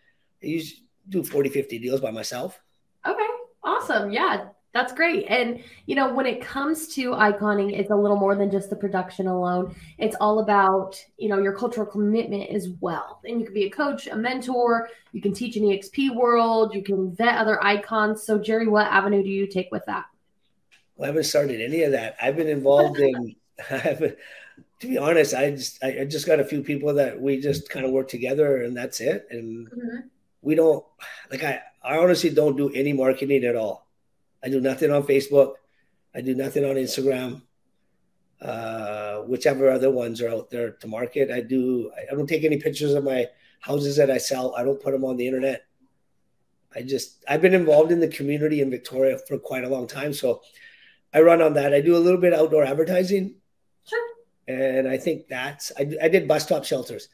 I 0.42 0.46
usually 0.46 0.82
do 1.08 1.22
40, 1.22 1.50
50 1.50 1.78
deals 1.78 2.00
by 2.00 2.10
myself. 2.10 2.60
Okay. 3.06 3.28
Awesome. 3.62 4.10
Yeah. 4.10 4.48
That's 4.72 4.92
great. 4.92 5.26
And, 5.28 5.64
you 5.86 5.96
know, 5.96 6.14
when 6.14 6.26
it 6.26 6.40
comes 6.40 6.86
to 6.94 7.14
iconing, 7.14 7.72
it's 7.72 7.90
a 7.90 7.96
little 7.96 8.16
more 8.16 8.36
than 8.36 8.52
just 8.52 8.70
the 8.70 8.76
production 8.76 9.26
alone. 9.26 9.74
It's 9.98 10.16
all 10.20 10.38
about, 10.38 10.96
you 11.18 11.28
know, 11.28 11.40
your 11.40 11.54
cultural 11.54 11.86
commitment 11.86 12.50
as 12.50 12.68
well. 12.80 13.20
And 13.24 13.40
you 13.40 13.46
can 13.46 13.54
be 13.54 13.64
a 13.64 13.70
coach, 13.70 14.06
a 14.06 14.14
mentor, 14.14 14.88
you 15.12 15.20
can 15.20 15.32
teach 15.32 15.56
in 15.56 15.64
EXP 15.64 16.14
world, 16.14 16.72
you 16.72 16.84
can 16.84 17.10
vet 17.10 17.36
other 17.36 17.62
icons. 17.64 18.22
So, 18.22 18.38
Jerry, 18.38 18.68
what 18.68 18.86
avenue 18.86 19.24
do 19.24 19.28
you 19.28 19.48
take 19.48 19.72
with 19.72 19.84
that? 19.86 20.04
Well, 20.96 21.06
I 21.06 21.08
haven't 21.08 21.24
started 21.24 21.60
any 21.60 21.82
of 21.82 21.90
that. 21.92 22.16
I've 22.22 22.36
been 22.36 22.48
involved 22.48 23.00
in, 23.00 23.34
to 23.70 24.16
be 24.82 24.98
honest, 24.98 25.34
I 25.34 25.50
just, 25.50 25.82
I, 25.82 26.04
just 26.04 26.28
got 26.28 26.38
a 26.38 26.44
few 26.44 26.62
people 26.62 26.94
that 26.94 27.20
we 27.20 27.40
just 27.40 27.68
kind 27.68 27.84
of 27.84 27.90
work 27.90 28.06
together 28.06 28.62
and 28.62 28.76
that's 28.76 29.00
it. 29.00 29.26
And 29.30 29.68
mm-hmm. 29.68 29.96
we 30.42 30.54
don't, 30.54 30.84
like, 31.28 31.42
I, 31.42 31.60
I 31.82 31.98
honestly 31.98 32.30
don't 32.30 32.56
do 32.56 32.70
any 32.70 32.92
marketing 32.92 33.42
at 33.44 33.56
all. 33.56 33.89
I 34.42 34.48
do 34.48 34.60
nothing 34.60 34.90
on 34.90 35.02
Facebook. 35.04 35.54
I 36.14 36.20
do 36.20 36.34
nothing 36.34 36.64
on 36.64 36.76
Instagram. 36.76 37.42
Uh, 38.40 39.18
whichever 39.22 39.70
other 39.70 39.90
ones 39.90 40.22
are 40.22 40.30
out 40.30 40.50
there 40.50 40.70
to 40.70 40.86
market, 40.88 41.30
I 41.30 41.40
do. 41.40 41.90
I 42.10 42.14
don't 42.14 42.26
take 42.26 42.44
any 42.44 42.56
pictures 42.58 42.94
of 42.94 43.04
my 43.04 43.26
houses 43.60 43.96
that 43.96 44.10
I 44.10 44.18
sell. 44.18 44.54
I 44.56 44.64
don't 44.64 44.82
put 44.82 44.92
them 44.92 45.04
on 45.04 45.16
the 45.16 45.26
internet. 45.26 45.66
I 46.74 46.82
just 46.82 47.22
I've 47.28 47.42
been 47.42 47.54
involved 47.54 47.92
in 47.92 48.00
the 48.00 48.08
community 48.08 48.60
in 48.60 48.70
Victoria 48.70 49.18
for 49.28 49.38
quite 49.38 49.64
a 49.64 49.68
long 49.68 49.86
time, 49.86 50.14
so 50.14 50.40
I 51.12 51.20
run 51.20 51.42
on 51.42 51.54
that. 51.54 51.74
I 51.74 51.80
do 51.80 51.96
a 51.96 51.98
little 51.98 52.20
bit 52.20 52.32
outdoor 52.32 52.64
advertising. 52.64 53.34
Sure. 53.86 54.08
And 54.48 54.88
I 54.88 54.96
think 54.96 55.28
that's 55.28 55.72
I, 55.78 55.92
I 56.02 56.08
did 56.08 56.26
bus 56.26 56.44
stop 56.44 56.64
shelters. 56.64 57.08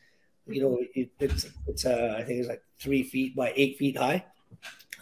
You 0.47 0.63
know, 0.63 0.79
it, 0.95 1.11
it's 1.19 1.47
it's 1.67 1.85
uh, 1.85 2.15
I 2.17 2.23
think 2.23 2.41
it's 2.41 2.49
like 2.49 2.63
three 2.79 3.03
feet 3.03 3.35
by 3.35 3.53
eight 3.57 3.79
feet 3.79 3.97
high. 3.97 4.25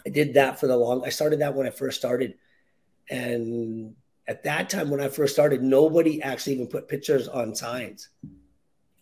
I 0.05 0.09
did 0.09 0.35
that 0.35 0.59
for 0.59 0.67
the 0.67 0.77
long. 0.77 1.05
I 1.05 1.09
started 1.09 1.39
that 1.39 1.55
when 1.55 1.67
I 1.67 1.71
first 1.71 1.97
started, 1.97 2.35
and 3.09 3.95
at 4.27 4.43
that 4.43 4.69
time 4.69 4.89
when 4.89 5.01
I 5.01 5.09
first 5.09 5.33
started, 5.33 5.63
nobody 5.63 6.21
actually 6.21 6.53
even 6.53 6.67
put 6.67 6.87
pictures 6.87 7.27
on 7.27 7.55
signs. 7.55 8.09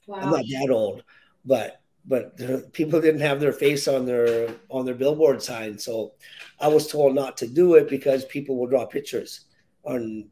Wow. 0.07 0.17
I'm 0.21 0.31
not 0.31 0.45
that 0.45 0.69
old, 0.69 1.03
but 1.45 1.81
but 2.05 2.37
people 2.73 2.99
didn't 2.99 3.21
have 3.21 3.39
their 3.39 3.53
face 3.53 3.87
on 3.87 4.05
their 4.05 4.49
on 4.69 4.85
their 4.85 4.95
billboard 4.95 5.41
sign. 5.41 5.77
So 5.77 6.13
I 6.59 6.67
was 6.67 6.87
told 6.87 7.15
not 7.15 7.37
to 7.37 7.47
do 7.47 7.75
it 7.75 7.89
because 7.89 8.25
people 8.25 8.57
will 8.57 8.67
draw 8.67 8.85
pictures 8.85 9.45
on 9.83 10.29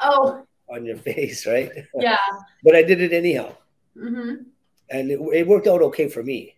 oh 0.00 0.44
on 0.68 0.84
your 0.84 0.96
face, 0.96 1.46
right? 1.46 1.70
Yeah. 1.94 2.18
but 2.64 2.74
I 2.74 2.82
did 2.82 3.00
it 3.00 3.12
anyhow, 3.12 3.54
mm-hmm. 3.96 4.42
and 4.90 5.10
it, 5.10 5.20
it 5.34 5.46
worked 5.46 5.66
out 5.66 5.82
okay 5.82 6.08
for 6.08 6.22
me 6.22 6.57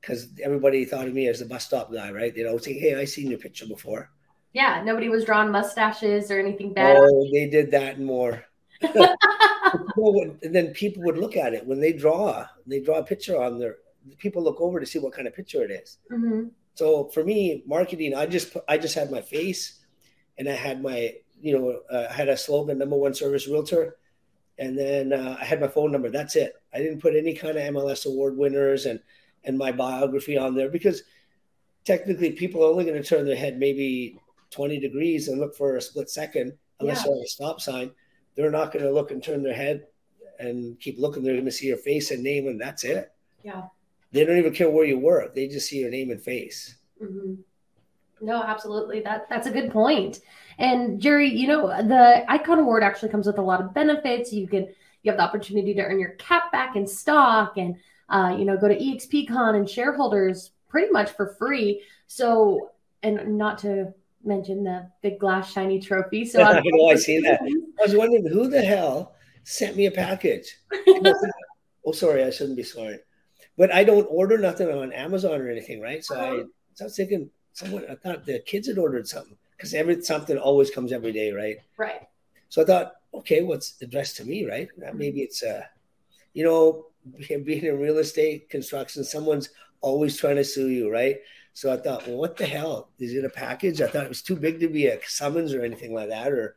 because 0.00 0.28
everybody 0.42 0.84
thought 0.84 1.08
of 1.08 1.14
me 1.14 1.28
as 1.28 1.40
the 1.40 1.46
bus 1.46 1.64
stop 1.64 1.92
guy, 1.92 2.10
right? 2.10 2.34
They'd 2.34 2.46
always 2.46 2.64
say, 2.64 2.74
"Hey, 2.74 2.94
I 2.94 3.04
seen 3.04 3.30
your 3.30 3.38
picture 3.38 3.66
before." 3.66 4.10
Yeah, 4.52 4.82
nobody 4.84 5.08
was 5.08 5.24
drawing 5.24 5.50
mustaches 5.50 6.30
or 6.30 6.38
anything 6.38 6.72
bad. 6.72 6.96
Oh, 6.98 7.28
they 7.32 7.48
did 7.48 7.70
that 7.72 7.96
and 7.96 8.06
more. 8.06 8.44
and 8.80 10.54
then 10.54 10.68
people 10.68 11.02
would 11.02 11.18
look 11.18 11.36
at 11.36 11.52
it 11.54 11.66
when 11.66 11.80
they 11.80 11.92
draw. 11.92 12.46
They 12.66 12.80
draw 12.80 12.98
a 12.98 13.04
picture 13.04 13.40
on 13.40 13.58
their. 13.58 13.76
People 14.18 14.42
look 14.42 14.60
over 14.60 14.80
to 14.80 14.86
see 14.86 14.98
what 14.98 15.12
kind 15.12 15.28
of 15.28 15.34
picture 15.34 15.62
it 15.62 15.70
is. 15.70 15.98
Mm-hmm. 16.10 16.48
So 16.74 17.08
for 17.08 17.24
me, 17.24 17.62
marketing, 17.66 18.14
I 18.14 18.26
just 18.26 18.56
I 18.68 18.78
just 18.78 18.94
had 18.94 19.10
my 19.10 19.20
face, 19.20 19.80
and 20.38 20.48
I 20.48 20.52
had 20.52 20.82
my 20.82 21.14
you 21.40 21.58
know 21.58 21.80
uh, 21.90 22.06
I 22.08 22.12
had 22.12 22.28
a 22.28 22.36
slogan, 22.36 22.78
number 22.78 22.96
one 22.96 23.14
service 23.14 23.48
realtor, 23.48 23.96
and 24.58 24.78
then 24.78 25.12
uh, 25.12 25.36
I 25.40 25.44
had 25.44 25.60
my 25.60 25.68
phone 25.68 25.92
number. 25.92 26.08
That's 26.08 26.36
it. 26.36 26.54
I 26.72 26.78
didn't 26.78 27.00
put 27.00 27.16
any 27.16 27.34
kind 27.34 27.56
of 27.56 27.74
MLS 27.74 28.06
award 28.06 28.36
winners 28.36 28.86
and 28.86 29.00
and 29.44 29.56
my 29.56 29.72
biography 29.72 30.36
on 30.36 30.54
there 30.54 30.68
because 30.68 31.02
technically 31.84 32.32
people 32.32 32.62
are 32.62 32.70
only 32.70 32.84
going 32.84 33.00
to 33.00 33.08
turn 33.08 33.24
their 33.24 33.36
head 33.36 33.58
maybe 33.58 34.18
20 34.50 34.78
degrees 34.78 35.28
and 35.28 35.40
look 35.40 35.56
for 35.56 35.76
a 35.76 35.80
split 35.80 36.10
second 36.10 36.52
unless 36.80 37.04
yeah. 37.04 37.12
they're 37.12 37.24
a 37.24 37.26
stop 37.26 37.60
sign. 37.60 37.90
They're 38.36 38.50
not 38.50 38.72
going 38.72 38.84
to 38.84 38.92
look 38.92 39.10
and 39.10 39.22
turn 39.22 39.42
their 39.42 39.54
head 39.54 39.86
and 40.38 40.78
keep 40.78 40.98
looking, 40.98 41.22
they're 41.22 41.34
going 41.34 41.44
to 41.44 41.50
see 41.50 41.66
your 41.66 41.76
face 41.76 42.10
and 42.10 42.22
name, 42.22 42.46
and 42.46 42.60
that's 42.60 42.84
it. 42.84 43.12
Yeah. 43.42 43.64
They 44.12 44.24
don't 44.24 44.38
even 44.38 44.54
care 44.54 44.70
where 44.70 44.84
you 44.84 44.98
work; 44.98 45.34
they 45.34 45.48
just 45.48 45.68
see 45.68 45.80
your 45.80 45.90
name 45.90 46.10
and 46.10 46.22
face. 46.22 46.76
Mm-hmm. 47.02 47.34
No, 48.20 48.42
absolutely. 48.42 49.00
That 49.00 49.28
that's 49.28 49.46
a 49.46 49.50
good 49.50 49.70
point. 49.70 50.20
And 50.58 51.00
Jerry, 51.00 51.28
you 51.28 51.46
know, 51.46 51.66
the 51.66 52.24
Icon 52.30 52.58
Award 52.58 52.82
actually 52.82 53.10
comes 53.10 53.26
with 53.26 53.38
a 53.38 53.42
lot 53.42 53.60
of 53.60 53.74
benefits. 53.74 54.32
You 54.32 54.48
can 54.48 54.68
you 55.02 55.10
have 55.10 55.18
the 55.18 55.24
opportunity 55.24 55.74
to 55.74 55.82
earn 55.82 56.00
your 56.00 56.12
cap 56.12 56.50
back 56.50 56.74
in 56.74 56.86
stock, 56.86 57.58
and 57.58 57.76
uh, 58.08 58.34
you 58.38 58.44
know, 58.44 58.56
go 58.56 58.68
to 58.68 58.76
EXPCon 58.76 59.56
and 59.56 59.68
shareholders 59.68 60.52
pretty 60.68 60.90
much 60.90 61.10
for 61.10 61.34
free. 61.38 61.82
So, 62.06 62.70
and 63.02 63.38
not 63.38 63.58
to 63.58 63.92
mention 64.24 64.64
the 64.64 64.90
big 65.02 65.18
glass 65.18 65.52
shiny 65.52 65.80
trophy. 65.80 66.24
So 66.24 66.42
I 66.42 66.60
know 66.64 66.88
I 66.88 66.94
see 66.96 67.20
that. 67.20 67.40
I 67.80 67.82
was 67.82 67.94
wondering 67.94 68.26
who 68.26 68.48
the 68.48 68.62
hell 68.62 69.14
sent 69.44 69.76
me 69.76 69.86
a 69.86 69.90
package. 69.90 70.58
oh, 71.86 71.92
sorry, 71.92 72.24
I 72.24 72.30
shouldn't 72.30 72.56
be 72.56 72.62
sorry, 72.62 72.98
but 73.56 73.72
I 73.72 73.84
don't 73.84 74.06
order 74.10 74.38
nothing 74.38 74.70
on 74.70 74.92
Amazon 74.92 75.40
or 75.40 75.48
anything, 75.48 75.80
right? 75.80 76.04
So 76.04 76.18
I, 76.18 76.44
so 76.74 76.84
I 76.84 76.86
was 76.86 76.96
thinking 76.96 77.30
someone. 77.52 77.84
I 77.90 77.94
thought 77.94 78.24
the 78.24 78.40
kids 78.40 78.68
had 78.68 78.78
ordered 78.78 79.08
something 79.08 79.36
because 79.56 79.74
every 79.74 80.02
something 80.02 80.38
always 80.38 80.70
comes 80.70 80.92
every 80.92 81.12
day, 81.12 81.32
right? 81.32 81.58
Right. 81.76 82.06
So 82.50 82.62
I 82.62 82.64
thought, 82.64 82.92
okay, 83.12 83.42
what's 83.42 83.76
well, 83.80 83.88
addressed 83.88 84.16
to 84.16 84.24
me, 84.24 84.46
right? 84.46 84.68
Maybe 84.94 85.20
it's 85.20 85.42
uh, 85.42 85.62
you 86.34 86.44
know, 86.44 86.86
being 87.44 87.64
in 87.64 87.78
real 87.78 87.98
estate 87.98 88.50
construction, 88.50 89.04
someone's 89.04 89.50
always 89.80 90.16
trying 90.16 90.36
to 90.36 90.44
sue 90.44 90.68
you, 90.68 90.90
right? 90.90 91.16
So 91.52 91.72
I 91.72 91.76
thought, 91.76 92.06
well, 92.06 92.18
what 92.18 92.36
the 92.36 92.46
hell? 92.46 92.90
Is 92.98 93.14
it 93.14 93.24
a 93.24 93.30
package? 93.30 93.80
I 93.80 93.88
thought 93.88 94.04
it 94.04 94.08
was 94.08 94.22
too 94.22 94.36
big 94.36 94.60
to 94.60 94.68
be 94.68 94.86
a 94.86 94.98
summons 95.06 95.54
or 95.54 95.62
anything 95.62 95.92
like 95.92 96.08
that. 96.08 96.32
Or, 96.32 96.56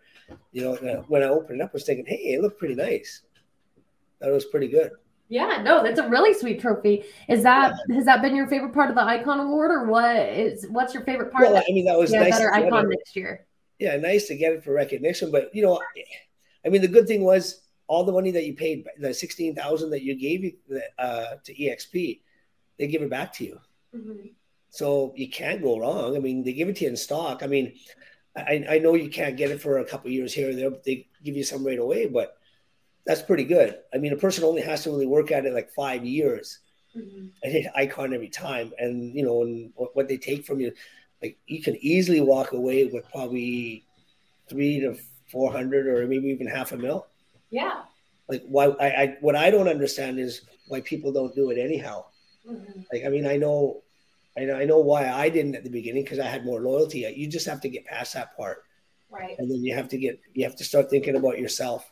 you 0.51 0.61
know, 0.61 1.03
when 1.07 1.23
I 1.23 1.27
opened 1.27 1.59
it 1.59 1.63
up, 1.63 1.71
I 1.71 1.73
was 1.73 1.85
thinking, 1.85 2.05
hey, 2.05 2.33
it 2.33 2.41
looked 2.41 2.59
pretty 2.59 2.75
nice. 2.75 3.21
That 4.19 4.31
was 4.31 4.45
pretty 4.45 4.67
good. 4.67 4.91
Yeah, 5.31 5.61
no, 5.63 5.81
that's 5.81 5.97
a 5.97 6.09
really 6.09 6.33
sweet 6.33 6.59
trophy. 6.59 7.05
Is 7.29 7.41
that 7.43 7.73
yeah. 7.87 7.95
has 7.95 8.05
that 8.05 8.21
been 8.21 8.35
your 8.35 8.47
favorite 8.47 8.73
part 8.73 8.89
of 8.89 8.95
the 8.95 9.01
Icon 9.01 9.39
Award, 9.39 9.71
or 9.71 9.85
what 9.85 10.17
is 10.17 10.67
what's 10.69 10.93
your 10.93 11.03
favorite 11.03 11.31
part? 11.31 11.45
Well, 11.45 11.55
I 11.55 11.71
mean, 11.71 11.85
that 11.85 11.97
was 11.97 12.11
yeah, 12.11 12.23
nice 12.23 12.37
better 12.37 12.53
Icon 12.53 12.89
next 12.89 13.15
year. 13.15 13.45
Yeah, 13.79 13.95
nice 13.95 14.27
to 14.27 14.35
get 14.35 14.51
it 14.51 14.61
for 14.61 14.73
recognition, 14.73 15.31
but 15.31 15.49
you 15.55 15.63
know, 15.63 15.79
I 16.65 16.69
mean, 16.69 16.81
the 16.81 16.89
good 16.89 17.07
thing 17.07 17.23
was 17.23 17.61
all 17.91 18.05
the 18.05 18.13
money 18.13 18.31
that 18.31 18.45
you 18.45 18.53
paid, 18.55 18.87
the 18.97 19.13
sixteen 19.13 19.53
thousand 19.53 19.89
that 19.89 20.01
you 20.01 20.15
gave 20.15 20.39
uh, 20.97 21.35
to 21.43 21.53
EXP, 21.53 22.21
they 22.77 22.87
give 22.87 23.01
it 23.01 23.09
back 23.09 23.33
to 23.33 23.43
you. 23.43 23.59
Mm-hmm. 23.93 24.27
So 24.69 25.13
you 25.17 25.29
can't 25.29 25.61
go 25.61 25.77
wrong. 25.77 26.15
I 26.15 26.19
mean, 26.19 26.41
they 26.45 26.53
give 26.53 26.69
it 26.69 26.77
to 26.77 26.85
you 26.85 26.91
in 26.91 26.95
stock. 26.95 27.43
I 27.43 27.47
mean, 27.47 27.73
I, 28.33 28.65
I 28.69 28.77
know 28.79 28.93
you 28.95 29.09
can't 29.09 29.35
get 29.35 29.51
it 29.51 29.61
for 29.61 29.79
a 29.79 29.85
couple 29.85 30.09
years 30.09 30.33
here 30.33 30.51
or 30.51 30.55
there, 30.55 30.69
but 30.69 30.85
they 30.85 31.09
give 31.21 31.35
you 31.35 31.43
some 31.43 31.67
right 31.67 31.77
away. 31.77 32.07
But 32.07 32.37
that's 33.05 33.21
pretty 33.21 33.43
good. 33.43 33.77
I 33.93 33.97
mean, 33.97 34.13
a 34.13 34.23
person 34.23 34.45
only 34.45 34.61
has 34.61 34.83
to 34.83 34.91
really 34.91 35.05
work 35.05 35.29
at 35.29 35.45
it 35.45 35.53
like 35.53 35.73
five 35.73 36.05
years 36.05 36.59
mm-hmm. 36.95 37.27
and 37.43 37.51
hit 37.51 37.65
icon 37.75 38.13
every 38.13 38.29
time. 38.29 38.71
And 38.77 39.13
you 39.13 39.25
know, 39.25 39.41
and 39.41 39.73
what, 39.75 39.97
what 39.97 40.07
they 40.07 40.17
take 40.17 40.45
from 40.45 40.61
you, 40.61 40.71
like 41.21 41.37
you 41.45 41.61
can 41.61 41.75
easily 41.81 42.21
walk 42.21 42.53
away 42.53 42.85
with 42.85 43.11
probably 43.11 43.85
three 44.47 44.79
to 44.79 44.95
four 45.29 45.51
hundred 45.51 45.87
or 45.87 46.07
maybe 46.07 46.29
even 46.29 46.47
half 46.47 46.71
a 46.71 46.77
mil. 46.77 47.07
Yeah. 47.51 47.83
Like 48.27 48.43
why 48.47 48.65
I, 48.65 48.87
I 48.87 49.17
what 49.21 49.35
I 49.35 49.51
don't 49.51 49.67
understand 49.67 50.19
is 50.19 50.41
why 50.67 50.81
people 50.81 51.11
don't 51.11 51.35
do 51.35 51.51
it 51.51 51.57
anyhow. 51.59 52.05
Mm-hmm. 52.49 52.81
Like 52.91 53.05
I 53.05 53.09
mean, 53.09 53.27
I 53.27 53.37
know 53.37 53.83
I 54.37 54.45
know, 54.45 54.55
I 54.55 54.65
know 54.65 54.79
why 54.79 55.09
I 55.09 55.29
didn't 55.29 55.55
at 55.55 55.63
the 55.63 55.69
beginning 55.69 56.03
because 56.03 56.19
I 56.19 56.27
had 56.27 56.45
more 56.45 56.61
loyalty. 56.61 56.99
You 57.15 57.27
just 57.27 57.45
have 57.47 57.61
to 57.61 57.69
get 57.69 57.85
past 57.85 58.13
that 58.13 58.35
part. 58.37 58.63
Right. 59.09 59.37
And 59.37 59.51
then 59.51 59.63
you 59.63 59.75
have 59.75 59.89
to 59.89 59.97
get, 59.97 60.19
you 60.33 60.45
have 60.45 60.55
to 60.55 60.63
start 60.63 60.89
thinking 60.89 61.17
about 61.17 61.37
yourself. 61.37 61.91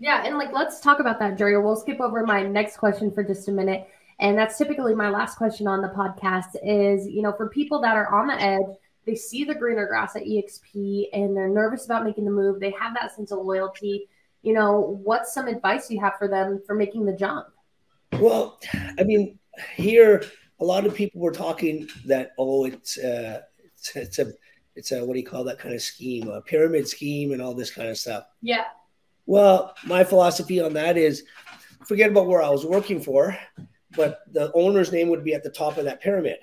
Yeah. 0.00 0.24
And 0.24 0.36
like, 0.36 0.52
let's 0.52 0.80
talk 0.80 0.98
about 0.98 1.20
that, 1.20 1.38
Jerry. 1.38 1.56
We'll 1.62 1.76
skip 1.76 2.00
over 2.00 2.26
my 2.26 2.42
next 2.42 2.76
question 2.76 3.12
for 3.12 3.22
just 3.22 3.48
a 3.48 3.52
minute. 3.52 3.88
And 4.18 4.36
that's 4.36 4.58
typically 4.58 4.94
my 4.94 5.10
last 5.10 5.36
question 5.36 5.66
on 5.66 5.80
the 5.80 5.88
podcast 5.88 6.56
is, 6.62 7.06
you 7.06 7.22
know, 7.22 7.32
for 7.32 7.48
people 7.48 7.80
that 7.82 7.96
are 7.96 8.12
on 8.12 8.26
the 8.26 8.40
edge, 8.40 8.76
they 9.06 9.14
see 9.14 9.44
the 9.44 9.54
greener 9.54 9.86
grass 9.86 10.16
at 10.16 10.22
EXP 10.22 11.08
and 11.12 11.36
they're 11.36 11.48
nervous 11.48 11.84
about 11.84 12.04
making 12.04 12.24
the 12.24 12.30
move. 12.30 12.58
They 12.58 12.72
have 12.72 12.94
that 12.94 13.14
sense 13.14 13.30
of 13.30 13.38
loyalty. 13.44 14.08
You 14.44 14.52
know, 14.52 15.00
what's 15.02 15.32
some 15.32 15.48
advice 15.48 15.90
you 15.90 16.00
have 16.00 16.18
for 16.18 16.28
them 16.28 16.62
for 16.66 16.74
making 16.74 17.06
the 17.06 17.12
jump? 17.12 17.46
Well, 18.12 18.60
I 18.98 19.02
mean, 19.02 19.38
here, 19.74 20.22
a 20.60 20.64
lot 20.64 20.86
of 20.86 20.94
people 20.94 21.20
were 21.20 21.32
talking 21.32 21.88
that 22.06 22.32
oh 22.38 22.64
it's 22.64 22.98
uh, 22.98 23.42
it's, 23.58 23.96
it's 23.96 24.18
a 24.18 24.32
it's 24.76 24.92
a 24.92 25.04
what 25.04 25.14
do 25.14 25.20
you 25.20 25.26
call 25.26 25.44
that 25.44 25.58
kind 25.58 25.74
of 25.74 25.82
scheme 25.82 26.28
a 26.28 26.40
pyramid 26.40 26.88
scheme 26.88 27.32
and 27.32 27.42
all 27.42 27.54
this 27.54 27.70
kind 27.70 27.88
of 27.88 27.98
stuff. 27.98 28.24
Yeah. 28.42 28.64
Well 29.26 29.74
my 29.84 30.04
philosophy 30.04 30.60
on 30.60 30.72
that 30.74 30.96
is 30.96 31.24
forget 31.86 32.10
about 32.10 32.26
where 32.26 32.42
i 32.42 32.48
was 32.48 32.64
working 32.64 32.98
for 32.98 33.36
but 33.94 34.20
the 34.32 34.50
owner's 34.54 34.90
name 34.90 35.08
would 35.08 35.22
be 35.22 35.34
at 35.34 35.42
the 35.42 35.50
top 35.50 35.76
of 35.76 35.84
that 35.84 36.00
pyramid. 36.00 36.38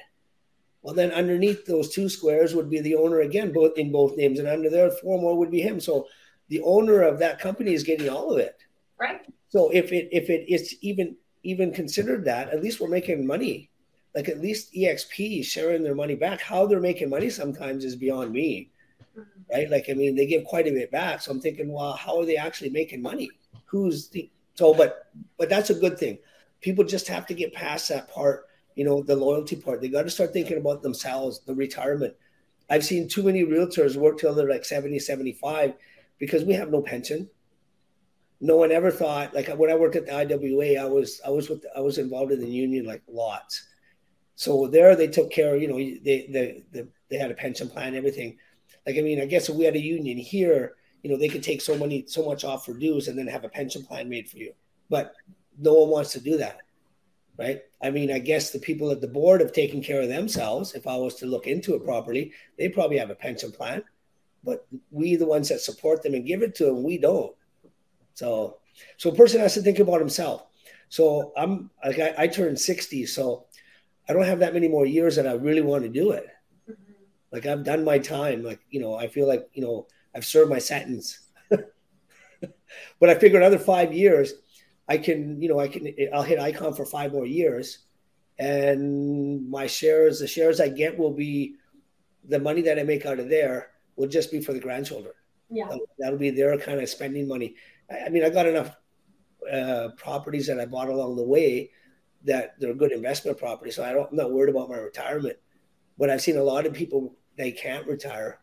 Well 0.82 0.94
then 0.94 1.12
underneath 1.12 1.66
those 1.66 1.90
two 1.90 2.10
squares 2.10 2.56
would 2.56 2.70
be 2.70 2.80
the 2.80 2.96
owner 2.96 3.22
again 3.22 3.52
both 3.52 3.78
in 3.78 3.92
both 3.92 4.18
names 4.18 4.40
and 4.40 4.48
under 4.48 4.70
there 4.70 4.92
four 4.92 5.20
more 5.20 5.38
would 5.38 5.52
be 5.52 5.62
him. 5.62 5.80
So 5.80 6.08
the 6.52 6.62
owner 6.64 7.02
of 7.02 7.18
that 7.20 7.40
company 7.40 7.74
is 7.74 7.82
getting 7.82 8.10
all 8.10 8.34
of 8.34 8.38
it. 8.38 8.58
Right. 9.00 9.22
So 9.48 9.70
if 9.72 9.94
it 9.94 10.10
if 10.12 10.30
it 10.30 10.52
is 10.54 10.76
even 10.82 11.16
even 11.44 11.72
considered 11.72 12.26
that 12.26 12.50
at 12.50 12.62
least 12.62 12.80
we're 12.82 12.90
making 12.90 13.26
money. 13.26 13.70
Like 14.14 14.28
at 14.28 14.42
least 14.42 14.74
exp 14.74 15.46
sharing 15.46 15.82
their 15.82 15.96
money 15.96 16.16
back. 16.16 16.42
How 16.42 16.66
they're 16.66 16.82
making 16.82 17.10
money 17.10 17.30
sometimes 17.30 17.86
is 17.86 17.96
beyond 17.96 18.34
me. 18.34 18.70
Mm-hmm. 19.18 19.54
right? 19.54 19.70
Like 19.70 19.86
i 19.90 19.94
mean 19.94 20.16
they 20.16 20.26
give 20.26 20.44
quite 20.44 20.68
a 20.68 20.72
bit 20.72 20.92
back. 20.92 21.22
So 21.22 21.32
i'm 21.32 21.40
thinking 21.40 21.72
well 21.72 21.94
how 21.94 22.20
are 22.20 22.26
they 22.26 22.36
actually 22.36 22.70
making 22.70 23.02
money? 23.02 23.32
Who's 23.66 24.10
the 24.10 24.30
so 24.56 24.74
but 24.74 25.08
but 25.38 25.50
that's 25.50 25.70
a 25.70 25.82
good 25.84 25.98
thing. 25.98 26.18
People 26.60 26.84
just 26.84 27.08
have 27.08 27.26
to 27.28 27.34
get 27.34 27.54
past 27.54 27.88
that 27.88 28.10
part 28.14 28.48
you 28.76 28.84
know 28.84 29.02
the 29.02 29.16
loyalty 29.16 29.56
part. 29.56 29.80
They 29.80 29.88
got 29.88 30.04
to 30.04 30.10
start 30.10 30.34
thinking 30.34 30.58
about 30.58 30.84
themselves 30.84 31.40
the 31.40 31.56
retirement. 31.56 32.14
I've 32.70 32.86
seen 32.86 33.08
too 33.08 33.24
many 33.24 33.46
realtors 33.46 33.96
work 33.96 34.18
till 34.18 34.34
they're 34.34 34.50
like 34.50 34.66
70 34.66 35.00
75 35.00 35.76
because 36.22 36.46
we 36.46 36.54
have 36.54 36.72
no 36.72 36.82
pension 36.82 37.30
no 38.40 38.56
one 38.56 38.72
ever 38.72 38.92
thought 38.92 39.34
like 39.34 39.50
when 39.60 39.70
i 39.70 39.76
worked 39.76 39.98
at 39.98 40.06
the 40.06 40.14
iwa 40.14 40.82
i 40.82 40.86
was 40.86 41.20
i 41.28 41.30
was 41.30 41.50
with 41.50 41.66
i 41.76 41.82
was 41.82 41.98
involved 41.98 42.32
in 42.32 42.40
the 42.40 42.56
union 42.64 42.86
like 42.86 43.04
lots 43.10 43.68
so 44.42 44.66
there 44.66 44.96
they 44.96 45.08
took 45.08 45.30
care 45.30 45.56
you 45.56 45.68
know, 45.68 45.78
they, 45.78 46.28
they, 46.28 46.64
they, 46.72 46.88
they 47.12 47.18
had 47.18 47.30
a 47.30 47.36
pension 47.36 47.70
plan, 47.70 47.94
everything. 47.94 48.38
Like, 48.88 48.98
I 48.98 49.02
mean, 49.02 49.22
I 49.22 49.26
guess 49.26 49.50
if 49.50 49.56
we 49.56 49.66
had 49.66 49.76
a 49.76 49.80
union 49.80 50.18
here, 50.18 50.74
you 51.04 51.12
know, 51.12 51.18
they 51.18 51.30
could 51.30 51.44
take 51.44 51.62
so 51.62 51.78
many, 51.78 52.06
so 52.08 52.26
much 52.26 52.44
off 52.44 52.66
for 52.66 52.74
dues 52.74 53.08
and 53.08 53.16
then 53.16 53.28
have 53.28 53.44
a 53.44 53.50
pension 53.50 53.84
plan 53.84 54.10
made 54.10 54.28
for 54.28 54.38
you. 54.38 54.54
But 54.90 55.14
no 55.60 55.76
one 55.76 55.90
wants 55.90 56.14
to 56.14 56.20
do 56.20 56.38
that. 56.38 56.58
Right. 57.38 57.62
I 57.84 57.92
mean, 57.92 58.12
I 58.12 58.18
guess 58.18 58.50
the 58.50 58.58
people 58.58 58.90
at 58.90 59.00
the 59.00 59.08
board 59.08 59.42
have 59.42 59.54
taken 59.54 59.82
care 59.82 60.02
of 60.02 60.10
themselves. 60.10 60.74
If 60.74 60.88
I 60.88 60.96
was 60.96 61.14
to 61.18 61.28
look 61.28 61.46
into 61.46 61.76
it 61.76 61.86
properly, 61.86 62.32
they 62.58 62.68
probably 62.68 62.98
have 62.98 63.12
a 63.12 63.16
pension 63.16 63.52
plan, 63.52 63.84
but 64.44 64.66
we, 64.90 65.16
the 65.16 65.26
ones 65.26 65.50
that 65.50 65.62
support 65.62 66.02
them 66.02 66.14
and 66.14 66.26
give 66.26 66.42
it 66.42 66.56
to 66.56 66.66
them, 66.66 66.84
we 66.84 66.98
don't. 66.98 67.36
So, 68.14 68.58
so 68.98 69.12
a 69.12 69.16
person 69.16 69.40
has 69.40 69.54
to 69.56 69.62
think 69.62 69.80
about 69.80 70.00
himself. 70.00 70.46
So 70.90 71.32
I'm 71.38 71.70
like, 71.86 72.00
I, 72.00 72.14
I 72.18 72.28
turned 72.28 72.60
60. 72.60 73.06
So 73.06 73.46
I 74.10 74.14
don't 74.14 74.26
have 74.26 74.40
that 74.40 74.54
many 74.54 74.68
more 74.68 74.86
years 74.86 75.16
that 75.16 75.28
I 75.28 75.34
really 75.34 75.62
want 75.62 75.84
to 75.84 75.90
do 75.90 76.12
it. 76.12 76.28
Mm-hmm. 76.70 76.94
Like 77.32 77.46
I've 77.46 77.64
done 77.64 77.86
my 77.86 78.00
time. 78.00 78.44
Like, 78.44 78.60
you 78.70 78.82
know, 78.82 78.96
I 78.96 79.08
feel 79.08 79.28
like, 79.28 79.50
you 79.54 79.62
know, 79.62 79.88
I've 80.16 80.26
served 80.26 80.50
my 80.50 80.60
sentence. 80.60 81.20
but 81.50 83.10
I 83.10 83.16
figure 83.16 83.40
another 83.40 83.60
five 83.60 83.94
years, 83.94 84.34
I 84.88 84.98
can, 84.98 85.42
you 85.42 85.48
know, 85.48 85.60
I 85.60 85.68
can, 85.68 85.94
I'll 86.14 86.24
hit 86.24 86.40
icon 86.40 86.74
for 86.74 86.86
five 86.86 87.14
more 87.14 87.26
years. 87.26 87.80
And 88.38 89.50
my 89.50 89.68
shares, 89.68 90.20
the 90.20 90.28
shares 90.28 90.60
I 90.60 90.70
get 90.70 90.98
will 90.98 91.14
be 91.14 91.56
the 92.28 92.40
money 92.40 92.62
that 92.64 92.80
I 92.80 92.84
make 92.84 93.06
out 93.06 93.20
of 93.20 93.30
there 93.30 93.71
will 94.02 94.08
just 94.08 94.32
be 94.32 94.42
for 94.42 94.52
the 94.52 94.60
grandchildren. 94.60 95.14
Yeah. 95.50 95.68
That'll, 95.70 95.86
that'll 96.00 96.20
be 96.20 96.32
their 96.32 96.58
kind 96.58 96.82
of 96.82 96.90
spending 96.90 97.28
money. 97.28 97.56
I, 97.90 98.06
I 98.06 98.10
mean, 98.10 98.26
I 98.26 98.30
got 98.30 98.48
enough 98.48 98.76
uh, 99.50 99.90
properties 99.96 100.48
that 100.48 100.60
I 100.60 100.66
bought 100.66 100.90
along 100.90 101.16
the 101.16 101.24
way 101.24 101.70
that 102.24 102.60
they're 102.60 102.74
good 102.74 102.92
investment 102.92 103.38
properties. 103.38 103.76
So 103.76 103.84
I 103.84 103.94
don't, 103.94 104.10
I'm 104.10 104.18
not 104.18 104.32
worried 104.32 104.50
about 104.50 104.70
my 104.70 104.78
retirement. 104.78 105.38
But 106.00 106.10
I've 106.10 106.22
seen 106.22 106.38
a 106.38 106.44
lot 106.44 106.66
of 106.66 106.74
people 106.74 107.16
they 107.38 107.52
can't 107.52 107.86
retire 107.86 108.40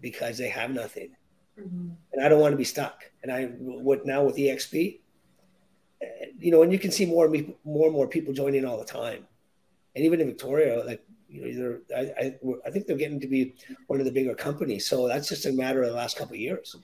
because 0.00 0.38
they 0.38 0.48
have 0.48 0.70
nothing, 0.70 1.10
mm-hmm. 1.60 1.90
and 2.12 2.24
I 2.24 2.28
don't 2.28 2.40
want 2.40 2.52
to 2.52 2.56
be 2.56 2.64
stuck. 2.64 3.02
And 3.22 3.30
I 3.30 3.46
what 3.58 4.06
now 4.06 4.24
with 4.24 4.36
EXP, 4.36 5.00
you 6.38 6.50
know, 6.50 6.62
and 6.62 6.72
you 6.72 6.78
can 6.78 6.90
see 6.90 7.04
more 7.04 7.26
and 7.26 7.54
more 7.64 7.86
and 7.86 7.94
more 7.94 8.08
people 8.08 8.32
joining 8.32 8.64
all 8.64 8.78
the 8.78 8.84
time, 8.84 9.26
and 9.94 10.04
even 10.06 10.22
in 10.22 10.26
Victoria, 10.26 10.82
like 10.86 11.04
you 11.32 11.54
know, 11.54 11.96
I, 11.96 12.00
I, 12.00 12.38
I 12.66 12.70
think 12.70 12.86
they're 12.86 12.96
getting 12.96 13.20
to 13.20 13.26
be 13.26 13.54
one 13.86 13.98
of 13.98 14.04
the 14.04 14.12
bigger 14.12 14.34
companies. 14.34 14.86
So 14.86 15.08
that's 15.08 15.28
just 15.28 15.46
a 15.46 15.52
matter 15.52 15.82
of 15.82 15.88
the 15.88 15.96
last 15.96 16.16
couple 16.16 16.34
of 16.34 16.40
years. 16.40 16.76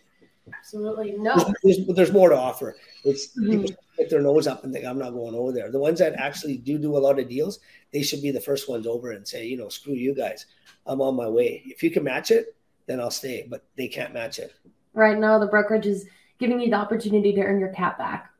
Absolutely 0.57 1.13
no. 1.13 1.53
There's, 1.63 1.87
there's, 1.89 2.13
more 2.13 2.31
to 2.31 2.37
offer. 2.37 2.77
It's 3.05 3.37
mm-hmm. 3.37 3.51
people 3.51 3.83
put 3.97 4.09
their 4.09 4.23
nose 4.23 4.47
up 4.47 4.65
and 4.65 4.73
think 4.73 4.87
I'm 4.87 4.99
not 4.99 5.11
going 5.11 5.35
over 5.35 5.53
there. 5.53 5.71
The 5.71 5.79
ones 5.79 5.99
that 5.99 6.15
actually 6.15 6.57
do 6.57 6.79
do 6.79 6.97
a 6.97 6.99
lot 6.99 7.19
of 7.19 7.29
deals, 7.29 7.61
they 7.93 8.03
should 8.03 8.23
be 8.23 8.31
the 8.31 8.41
first 8.41 8.69
ones 8.69 8.87
over 8.87 9.11
and 9.11 9.29
say, 9.29 9.47
you 9.47 9.59
know, 9.59 9.69
screw 9.69 9.93
you 9.93 10.15
guys. 10.15 10.47
I'm 10.87 11.03
on 11.03 11.17
my 11.17 11.29
way. 11.29 11.63
If 11.67 11.83
you 11.83 11.91
can 11.91 12.05
match 12.05 12.31
it, 12.31 12.57
then 12.87 13.01
I'll 13.01 13.11
stay. 13.11 13.47
But 13.49 13.67
they 13.77 13.89
can't 13.89 14.15
match 14.15 14.39
it. 14.39 14.55
Right 14.95 15.19
now, 15.19 15.39
the 15.39 15.47
brokerage 15.47 15.87
is 15.87 16.07
giving 16.39 16.61
you 16.61 16.71
the 16.71 16.77
opportunity 16.77 17.33
to 17.35 17.43
earn 17.43 17.61
your 17.61 17.73
cap 17.75 17.99
back. 17.99 18.31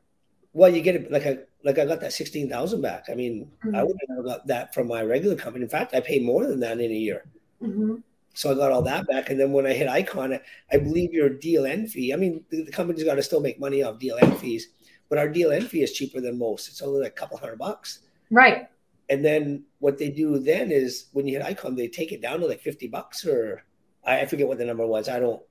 Well, 0.53 0.73
you 0.73 0.81
get 0.81 0.95
it 0.95 1.11
like 1.11 1.27
I 1.27 1.39
like 1.63 1.77
I 1.77 1.85
got 1.85 1.99
that 2.01 2.13
sixteen 2.13 2.49
thousand 2.49 2.81
back. 2.81 3.05
I 3.09 3.15
mean, 3.15 3.51
Mhm. 3.65 3.75
I 3.75 3.83
would 3.83 3.97
have 4.09 4.25
got 4.25 4.47
that 4.47 4.73
from 4.73 4.87
my 4.87 5.03
regular 5.03 5.35
company. 5.35 5.63
In 5.63 5.69
fact, 5.69 5.93
I 5.93 5.99
paid 5.99 6.23
more 6.23 6.45
than 6.47 6.59
that 6.61 6.79
in 6.79 6.91
a 6.91 6.93
year. 6.93 7.25
hmm 7.59 7.95
So 8.33 8.51
I 8.51 8.55
got 8.55 8.71
all 8.71 8.83
that 8.83 9.07
back. 9.07 9.29
And 9.29 9.39
then 9.39 9.51
when 9.51 9.65
I 9.65 9.73
hit 9.73 9.89
Icon, 9.89 10.33
I- 10.33 10.41
I 10.71 10.77
believe 10.77 11.11
your 11.13 11.29
DLN 11.29 11.87
fee. 11.87 12.13
I 12.13 12.15
mean, 12.15 12.45
the, 12.49 12.63
the 12.63 12.71
company's 12.71 13.03
got 13.03 13.15
to 13.15 13.23
still 13.23 13.41
make 13.41 13.59
money 13.59 13.83
off 13.83 13.99
DLN 13.99 14.37
fees, 14.39 14.69
but 15.09 15.17
our 15.17 15.27
DLN 15.27 15.63
fee 15.67 15.83
is 15.83 15.91
cheaper 15.91 16.21
than 16.21 16.37
most. 16.37 16.69
It's 16.69 16.81
only 16.81 17.01
like 17.01 17.11
a 17.11 17.19
couple 17.19 17.37
hundred 17.37 17.57
bucks. 17.57 17.99
Right. 18.31 18.67
And 19.09 19.25
then 19.25 19.63
what 19.79 19.97
they 19.97 20.09
do 20.09 20.37
then 20.39 20.71
is 20.71 21.07
when 21.11 21.27
you 21.27 21.33
hit 21.37 21.45
Icon, 21.45 21.75
they 21.75 21.87
take 21.89 22.11
it 22.13 22.21
down 22.21 22.39
to 22.39 22.45
like 22.47 22.61
fifty 22.61 22.87
bucks, 22.87 23.25
or 23.25 23.63
I, 24.05 24.21
I 24.21 24.25
forget 24.27 24.47
what 24.47 24.59
the 24.59 24.65
number 24.65 24.85
was. 24.87 25.09
I 25.09 25.19
don't, 25.19 25.41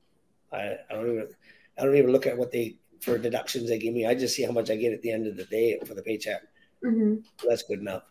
I, 0.53 0.77
I 0.89 0.95
don't 0.95 1.11
even, 1.13 1.29
I 1.77 1.85
don't 1.85 1.97
even 1.97 2.13
look 2.13 2.27
at 2.29 2.39
what 2.39 2.53
they 2.53 2.77
for 3.01 3.19
deductions 3.19 3.69
they 3.69 3.79
give 3.79 3.95
me. 3.95 4.07
I 4.07 4.15
just 4.15 4.35
see 4.35 4.43
how 4.43 4.53
much 4.53 4.71
I 4.71 4.77
get 4.77 4.93
at 4.93 5.03
the 5.03 5.11
end 5.11 5.27
of 5.27 5.37
the 5.37 5.45
day 5.45 5.79
for 5.87 5.95
the 5.95 6.03
paycheck. 6.03 6.43
hmm 6.83 7.17
That's 7.47 7.63
good 7.63 7.81
enough. 7.81 8.03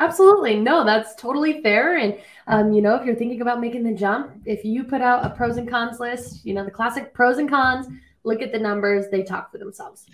Absolutely. 0.00 0.58
No, 0.58 0.84
that's 0.84 1.14
totally 1.14 1.62
fair. 1.62 1.98
And, 1.98 2.18
um, 2.48 2.72
you 2.72 2.82
know, 2.82 2.96
if 2.96 3.06
you're 3.06 3.14
thinking 3.14 3.40
about 3.40 3.60
making 3.60 3.84
the 3.84 3.92
jump, 3.92 4.32
if 4.44 4.64
you 4.64 4.82
put 4.82 5.00
out 5.00 5.24
a 5.24 5.30
pros 5.30 5.58
and 5.58 5.68
cons 5.70 6.00
list, 6.00 6.44
you 6.44 6.54
know, 6.54 6.64
the 6.64 6.72
classic 6.72 7.14
pros 7.14 7.38
and 7.38 7.48
cons, 7.48 7.86
look 8.24 8.42
at 8.42 8.50
the 8.50 8.58
numbers, 8.58 9.06
they 9.12 9.22
talk 9.22 9.52
for 9.52 9.58
themselves. 9.58 10.06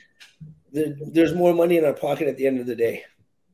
There, 0.72 0.94
there's 1.00 1.34
more 1.34 1.54
money 1.54 1.78
in 1.78 1.86
our 1.86 1.94
pocket 1.94 2.28
at 2.28 2.36
the 2.36 2.46
end 2.46 2.60
of 2.60 2.66
the 2.66 2.76
day. 2.76 3.04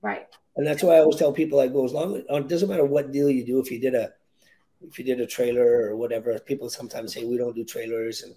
Right. 0.03 0.27
And 0.57 0.67
that's 0.67 0.83
why 0.83 0.97
I 0.97 1.01
always 1.01 1.17
tell 1.17 1.33
people 1.33 1.61
I 1.61 1.69
go 1.69 1.85
as 1.85 1.93
long 1.93 2.17
uh, 2.31 2.37
it 2.37 2.49
doesn't 2.49 2.69
matter 2.69 2.85
what 2.85 3.13
deal 3.13 3.31
you 3.31 3.45
do. 3.45 3.61
If 3.61 3.71
you 3.71 3.81
did 3.81 3.95
a 3.95 4.13
if 4.83 4.99
you 4.99 5.05
did 5.05 5.21
a 5.21 5.27
trailer 5.27 5.89
or 5.89 5.97
whatever, 5.97 6.39
people 6.39 6.69
sometimes 6.69 7.15
say 7.15 7.25
we 7.25 7.39
don't 7.39 7.57
do 7.57 7.65
trailers 7.65 8.23
and 8.23 8.35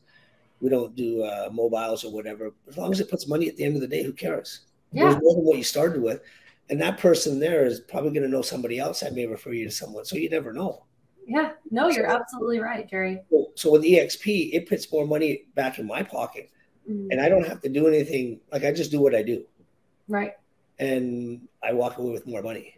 we 0.61 0.69
don't 0.69 0.95
do 0.95 1.23
uh, 1.23 1.49
mobiles 1.51 2.03
or 2.03 2.11
whatever. 2.11 2.51
As 2.67 2.77
long 2.77 2.91
as 2.91 2.99
it 2.99 3.09
puts 3.09 3.27
money 3.27 3.47
at 3.47 3.55
the 3.57 3.63
end 3.63 3.75
of 3.75 3.81
the 3.81 3.87
day, 3.87 4.03
who 4.03 4.13
cares? 4.13 4.61
Yeah. 4.93 5.17
more 5.21 5.35
than 5.35 5.43
what 5.43 5.57
you 5.57 5.63
started 5.63 6.01
with, 6.01 6.21
and 6.69 6.79
that 6.81 6.97
person 6.97 7.39
there 7.39 7.65
is 7.65 7.81
probably 7.81 8.11
going 8.11 8.23
to 8.23 8.29
know 8.29 8.41
somebody 8.41 8.79
else 8.79 9.01
that 9.01 9.13
may 9.13 9.25
refer 9.27 9.51
you 9.51 9.65
to 9.65 9.71
someone. 9.71 10.05
So 10.05 10.15
you 10.15 10.29
never 10.29 10.53
know. 10.53 10.85
Yeah. 11.27 11.51
No, 11.69 11.89
you're 11.89 12.07
absolutely 12.07 12.59
right, 12.59 12.89
Jerry. 12.89 13.19
So, 13.29 13.51
so 13.55 13.71
with 13.73 13.83
EXP, 13.83 14.51
it 14.53 14.67
puts 14.67 14.89
more 14.91 15.05
money 15.05 15.43
back 15.55 15.77
in 15.77 15.85
my 15.85 16.03
pocket, 16.03 16.49
Mhm. 16.89 17.07
and 17.11 17.19
I 17.19 17.27
don't 17.27 17.45
have 17.45 17.61
to 17.63 17.69
do 17.69 17.85
anything. 17.87 18.39
Like 18.51 18.63
I 18.63 18.71
just 18.71 18.89
do 18.91 19.01
what 19.01 19.13
I 19.13 19.23
do, 19.23 19.43
Right. 20.07 20.31
and 20.79 21.47
I 21.61 21.73
walk 21.73 21.97
away 21.97 22.11
with 22.13 22.25
more 22.25 22.41
money. 22.41 22.76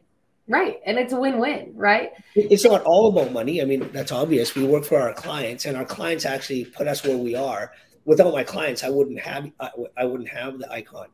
Right. 0.49 0.77
And 0.85 0.97
it's 0.97 1.13
a 1.13 1.19
win 1.19 1.39
win, 1.39 1.73
right? 1.75 2.11
It's 2.35 2.65
not 2.65 2.83
all 2.83 3.09
about 3.09 3.31
money. 3.31 3.61
I 3.61 3.65
mean, 3.65 3.89
that's 3.91 4.11
obvious. 4.11 4.55
We 4.55 4.65
work 4.65 4.83
for 4.83 4.99
our 4.99 5.13
clients, 5.13 5.65
and 5.65 5.77
our 5.77 5.85
clients 5.85 6.25
actually 6.25 6.65
put 6.65 6.87
us 6.87 7.03
where 7.03 7.17
we 7.17 7.35
are. 7.35 7.71
Without 8.05 8.33
my 8.33 8.43
clients, 8.43 8.83
I 8.83 8.89
wouldn't 8.89 9.19
have 9.19 9.51
I, 9.59 9.69
I 9.97 10.05
wouldn't 10.05 10.29
have 10.29 10.57
the 10.59 10.71
icon, 10.71 11.07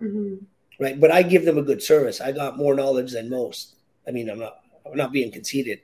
hmm 0.00 0.46
right? 0.80 0.98
But 1.00 1.10
I 1.10 1.22
give 1.22 1.44
them 1.44 1.58
a 1.58 1.62
good 1.62 1.82
service. 1.82 2.20
I 2.20 2.32
got 2.32 2.56
more 2.56 2.74
knowledge 2.74 3.12
than 3.12 3.30
most. 3.30 3.74
I 4.06 4.10
mean, 4.10 4.28
I'm 4.30 4.38
not 4.38 4.56
I'm 4.84 4.96
not 4.96 5.12
being 5.12 5.32
conceited, 5.32 5.80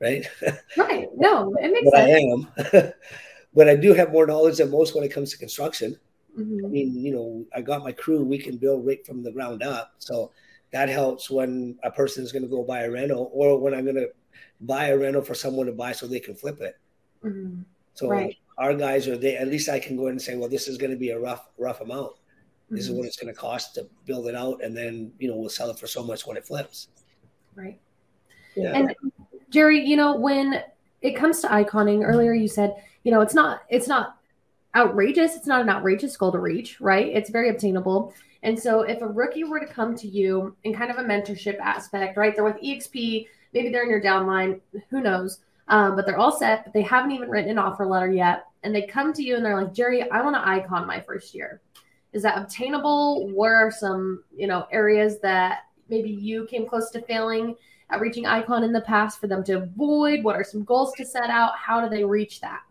right? 0.00 0.26
Right. 0.76 1.08
No, 1.16 1.54
it 1.60 1.72
makes 1.72 1.90
but 1.90 1.94
I 1.94 2.04
sense. 2.08 2.12
am. 2.72 2.92
but 3.54 3.68
I 3.68 3.76
do 3.76 3.94
have 3.94 4.12
more 4.12 4.26
knowledge 4.26 4.58
than 4.58 4.70
most 4.70 4.94
when 4.94 5.04
it 5.04 5.12
comes 5.12 5.30
to 5.32 5.38
construction. 5.38 5.96
I 6.64 6.68
Mhm. 6.68 6.72
mean, 6.72 6.96
you 6.96 7.12
know, 7.12 7.46
I 7.54 7.62
got 7.62 7.84
my 7.84 7.92
crew. 7.92 8.24
We 8.24 8.38
can 8.38 8.58
build 8.58 8.86
right 8.86 9.04
from 9.06 9.22
the 9.22 9.32
ground 9.32 9.62
up, 9.62 9.94
so 9.98 10.32
that 10.72 10.88
helps 10.88 11.30
when 11.30 11.78
a 11.82 11.90
person 11.90 12.24
is 12.24 12.32
going 12.32 12.42
to 12.42 12.48
go 12.48 12.64
buy 12.64 12.82
a 12.82 12.90
rental, 12.90 13.30
or 13.32 13.58
when 13.58 13.74
I'm 13.74 13.84
going 13.84 13.96
to 13.96 14.08
buy 14.60 14.86
a 14.88 14.98
rental 14.98 15.22
for 15.22 15.34
someone 15.34 15.66
to 15.66 15.72
buy 15.72 15.92
so 15.92 16.06
they 16.06 16.20
can 16.20 16.34
flip 16.34 16.60
it. 16.60 16.76
Mhm. 17.22 17.64
So 17.94 18.08
Right. 18.08 18.36
our 18.58 18.74
guys 18.74 19.06
are 19.06 19.18
there. 19.18 19.38
At 19.38 19.48
least 19.48 19.68
I 19.68 19.78
can 19.78 19.96
go 19.96 20.06
in 20.06 20.12
and 20.12 20.22
say, 20.22 20.36
well, 20.36 20.48
this 20.48 20.68
is 20.68 20.78
going 20.78 20.90
to 20.90 20.96
be 20.96 21.10
a 21.10 21.18
rough, 21.18 21.48
rough 21.58 21.80
amount. 21.82 22.12
This 22.70 22.86
is 22.86 22.92
Mhm. 22.94 22.98
what 22.98 23.06
it's 23.06 23.16
going 23.18 23.32
to 23.32 23.38
cost 23.38 23.74
to 23.74 23.86
build 24.06 24.28
it 24.28 24.34
out, 24.34 24.64
and 24.64 24.74
then 24.74 25.12
you 25.18 25.28
know 25.28 25.36
we'll 25.36 25.50
sell 25.50 25.68
it 25.68 25.78
for 25.78 25.86
so 25.86 26.02
much 26.02 26.26
when 26.26 26.38
it 26.38 26.46
flips. 26.46 26.88
Right. 27.54 27.78
Yeah, 28.56 28.72
And 28.74 28.94
Jerry, 29.50 29.84
you 29.84 29.96
know, 29.96 30.16
when 30.16 30.62
it 31.02 31.12
comes 31.12 31.40
to 31.42 31.52
iconing, 31.52 32.02
earlier 32.02 32.32
you 32.32 32.48
said, 32.48 32.82
you 33.04 33.12
know, 33.12 33.20
it's 33.20 33.34
not 33.34 33.64
it's 33.68 33.88
not 33.88 34.16
outrageous. 34.74 35.36
It's 35.36 35.46
not 35.46 35.60
an 35.60 35.68
outrageous 35.68 36.16
goal 36.16 36.32
to 36.32 36.38
reach, 36.38 36.80
right? 36.80 37.06
It's 37.06 37.30
very 37.30 37.50
obtainable. 37.50 38.14
And 38.42 38.58
so 38.58 38.82
if 38.82 39.00
a 39.02 39.06
rookie 39.06 39.44
were 39.44 39.60
to 39.60 39.66
come 39.66 39.94
to 39.96 40.08
you 40.08 40.56
in 40.64 40.74
kind 40.74 40.90
of 40.90 40.98
a 40.98 41.02
mentorship 41.02 41.58
aspect, 41.60 42.16
right? 42.16 42.34
They're 42.34 42.44
with 42.44 42.60
EXP, 42.62 43.26
maybe 43.52 43.68
they're 43.68 43.84
in 43.84 43.90
your 43.90 44.02
downline, 44.02 44.60
who 44.90 45.00
knows? 45.00 45.40
Um, 45.68 45.94
but 45.94 46.06
they're 46.06 46.18
all 46.18 46.36
set, 46.36 46.64
but 46.64 46.72
they 46.72 46.82
haven't 46.82 47.12
even 47.12 47.30
written 47.30 47.50
an 47.50 47.58
offer 47.58 47.86
letter 47.86 48.10
yet. 48.10 48.46
And 48.62 48.74
they 48.74 48.82
come 48.82 49.12
to 49.12 49.22
you 49.22 49.36
and 49.36 49.44
they're 49.44 49.60
like, 49.60 49.72
Jerry, 49.72 50.10
I 50.10 50.22
want 50.22 50.34
to 50.34 50.46
icon 50.46 50.86
my 50.86 51.00
first 51.00 51.34
year. 51.34 51.60
Is 52.12 52.22
that 52.22 52.36
obtainable? 52.36 53.28
What 53.30 53.52
are 53.52 53.70
some, 53.70 54.24
you 54.36 54.46
know, 54.46 54.66
areas 54.70 55.20
that 55.20 55.60
maybe 55.88 56.10
you 56.10 56.46
came 56.46 56.66
close 56.66 56.90
to 56.90 57.00
failing 57.02 57.54
at 57.90 58.00
reaching 58.00 58.26
icon 58.26 58.64
in 58.64 58.72
the 58.72 58.80
past 58.82 59.20
for 59.20 59.28
them 59.28 59.44
to 59.44 59.54
avoid? 59.54 60.24
What 60.24 60.36
are 60.36 60.44
some 60.44 60.64
goals 60.64 60.92
to 60.94 61.06
set 61.06 61.30
out? 61.30 61.56
How 61.56 61.80
do 61.80 61.88
they 61.88 62.04
reach 62.04 62.40
that? 62.40 62.62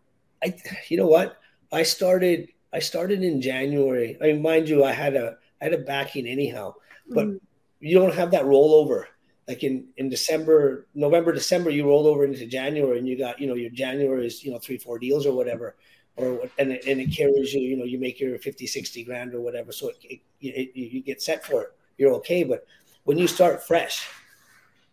I, 0.44 0.56
you 0.90 0.98
know 0.98 1.08
what? 1.08 1.40
I 1.71 1.84
started. 1.84 2.49
I 2.73 2.79
started 2.79 3.23
in 3.23 3.41
January. 3.41 4.17
I 4.21 4.27
mean, 4.27 4.41
mind 4.41 4.69
you, 4.69 4.84
I 4.84 4.91
had 4.93 5.15
a 5.15 5.38
I 5.60 5.65
had 5.65 5.73
a 5.73 5.77
backing 5.79 6.25
anyhow, 6.27 6.75
but 7.10 7.27
Mhm. 7.27 7.39
you 7.79 7.99
don't 7.99 8.13
have 8.13 8.31
that 8.31 8.43
rollover. 8.45 9.05
Like 9.47 9.63
in 9.63 9.88
in 9.97 10.10
December, 10.10 10.88
November, 10.95 11.34
December, 11.34 11.69
you 11.69 11.86
roll 11.86 12.07
over 12.07 12.23
into 12.23 12.45
January, 12.45 12.97
and 12.99 13.07
you 13.07 13.17
got 13.17 13.39
you 13.39 13.47
know 13.47 13.55
your 13.55 13.71
January 13.71 14.25
is 14.25 14.43
you 14.43 14.51
know 14.51 14.60
three 14.60 14.77
four 14.77 14.99
deals 14.99 15.25
or 15.25 15.34
whatever, 15.34 15.75
or 16.15 16.49
and 16.57 16.71
it, 16.71 16.86
and 16.86 17.01
it 17.01 17.12
carries 17.12 17.53
you. 17.53 17.62
You 17.62 17.77
know 17.77 17.84
you 17.86 17.99
make 17.99 18.19
your 18.19 18.38
50, 18.38 18.67
60 18.67 19.03
grand 19.03 19.34
or 19.34 19.41
whatever, 19.41 19.71
so 19.71 19.89
it, 19.89 19.97
it, 20.10 20.21
it, 20.41 20.71
you 20.75 21.01
get 21.01 21.21
set 21.21 21.45
for 21.45 21.63
it. 21.63 21.69
You're 21.97 22.13
okay, 22.15 22.43
but 22.43 22.65
when 23.03 23.17
you 23.17 23.27
start 23.27 23.63
fresh, 23.65 24.07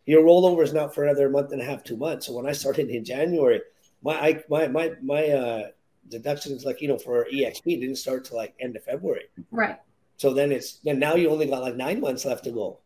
your 0.07 0.23
rollover 0.25 0.63
is 0.65 0.73
not 0.73 0.95
for 0.95 1.05
another 1.05 1.29
month 1.29 1.53
and 1.53 1.61
a 1.61 1.65
half, 1.65 1.85
two 1.85 1.97
months. 1.97 2.27
So 2.27 2.33
when 2.33 2.47
I 2.47 2.53
started 2.53 2.89
in 2.89 3.05
January, 3.05 3.61
my 4.03 4.15
I, 4.15 4.43
my 4.49 4.69
my 4.69 4.93
my 5.03 5.29
uh, 5.29 5.69
deductions, 6.09 6.65
like 6.65 6.81
you 6.81 6.89
know, 6.89 6.99
for 6.99 7.27
EXP 7.33 7.81
didn't 7.81 7.97
start 7.97 8.25
till 8.25 8.37
like 8.37 8.55
end 8.61 8.77
of 8.77 8.85
February. 8.85 9.25
right. 9.51 9.79
So 10.17 10.35
then 10.35 10.51
it's 10.51 10.79
then 10.85 10.99
now 10.99 11.15
you 11.15 11.31
only 11.31 11.47
got 11.47 11.63
like 11.63 11.77
nine 11.77 12.01
months 12.01 12.25
left 12.25 12.45
to 12.45 12.51
go. 12.51 12.81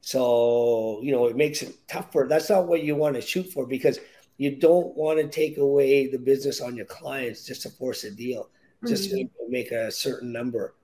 So 0.00 1.00
you 1.02 1.12
know 1.12 1.26
it 1.26 1.36
makes 1.36 1.62
it 1.62 1.74
tougher. 1.88 2.26
That's 2.28 2.50
not 2.50 2.66
what 2.66 2.82
you 2.82 2.96
want 2.96 3.14
to 3.16 3.20
shoot 3.22 3.52
for 3.52 3.66
because 3.66 4.00
you 4.38 4.56
don't 4.56 4.96
want 4.96 5.20
to 5.20 5.28
take 5.28 5.58
away 5.58 6.08
the 6.10 6.18
business 6.18 6.60
on 6.60 6.74
your 6.74 6.86
clients 6.86 7.44
just 7.46 7.62
to 7.62 7.70
force 7.70 8.02
a 8.04 8.10
deal, 8.10 8.50
just 8.88 9.10
Mhm. 9.10 9.30
to 9.30 9.48
make 9.48 9.70
a 9.70 9.90
certain 9.90 10.32
number. 10.32 10.74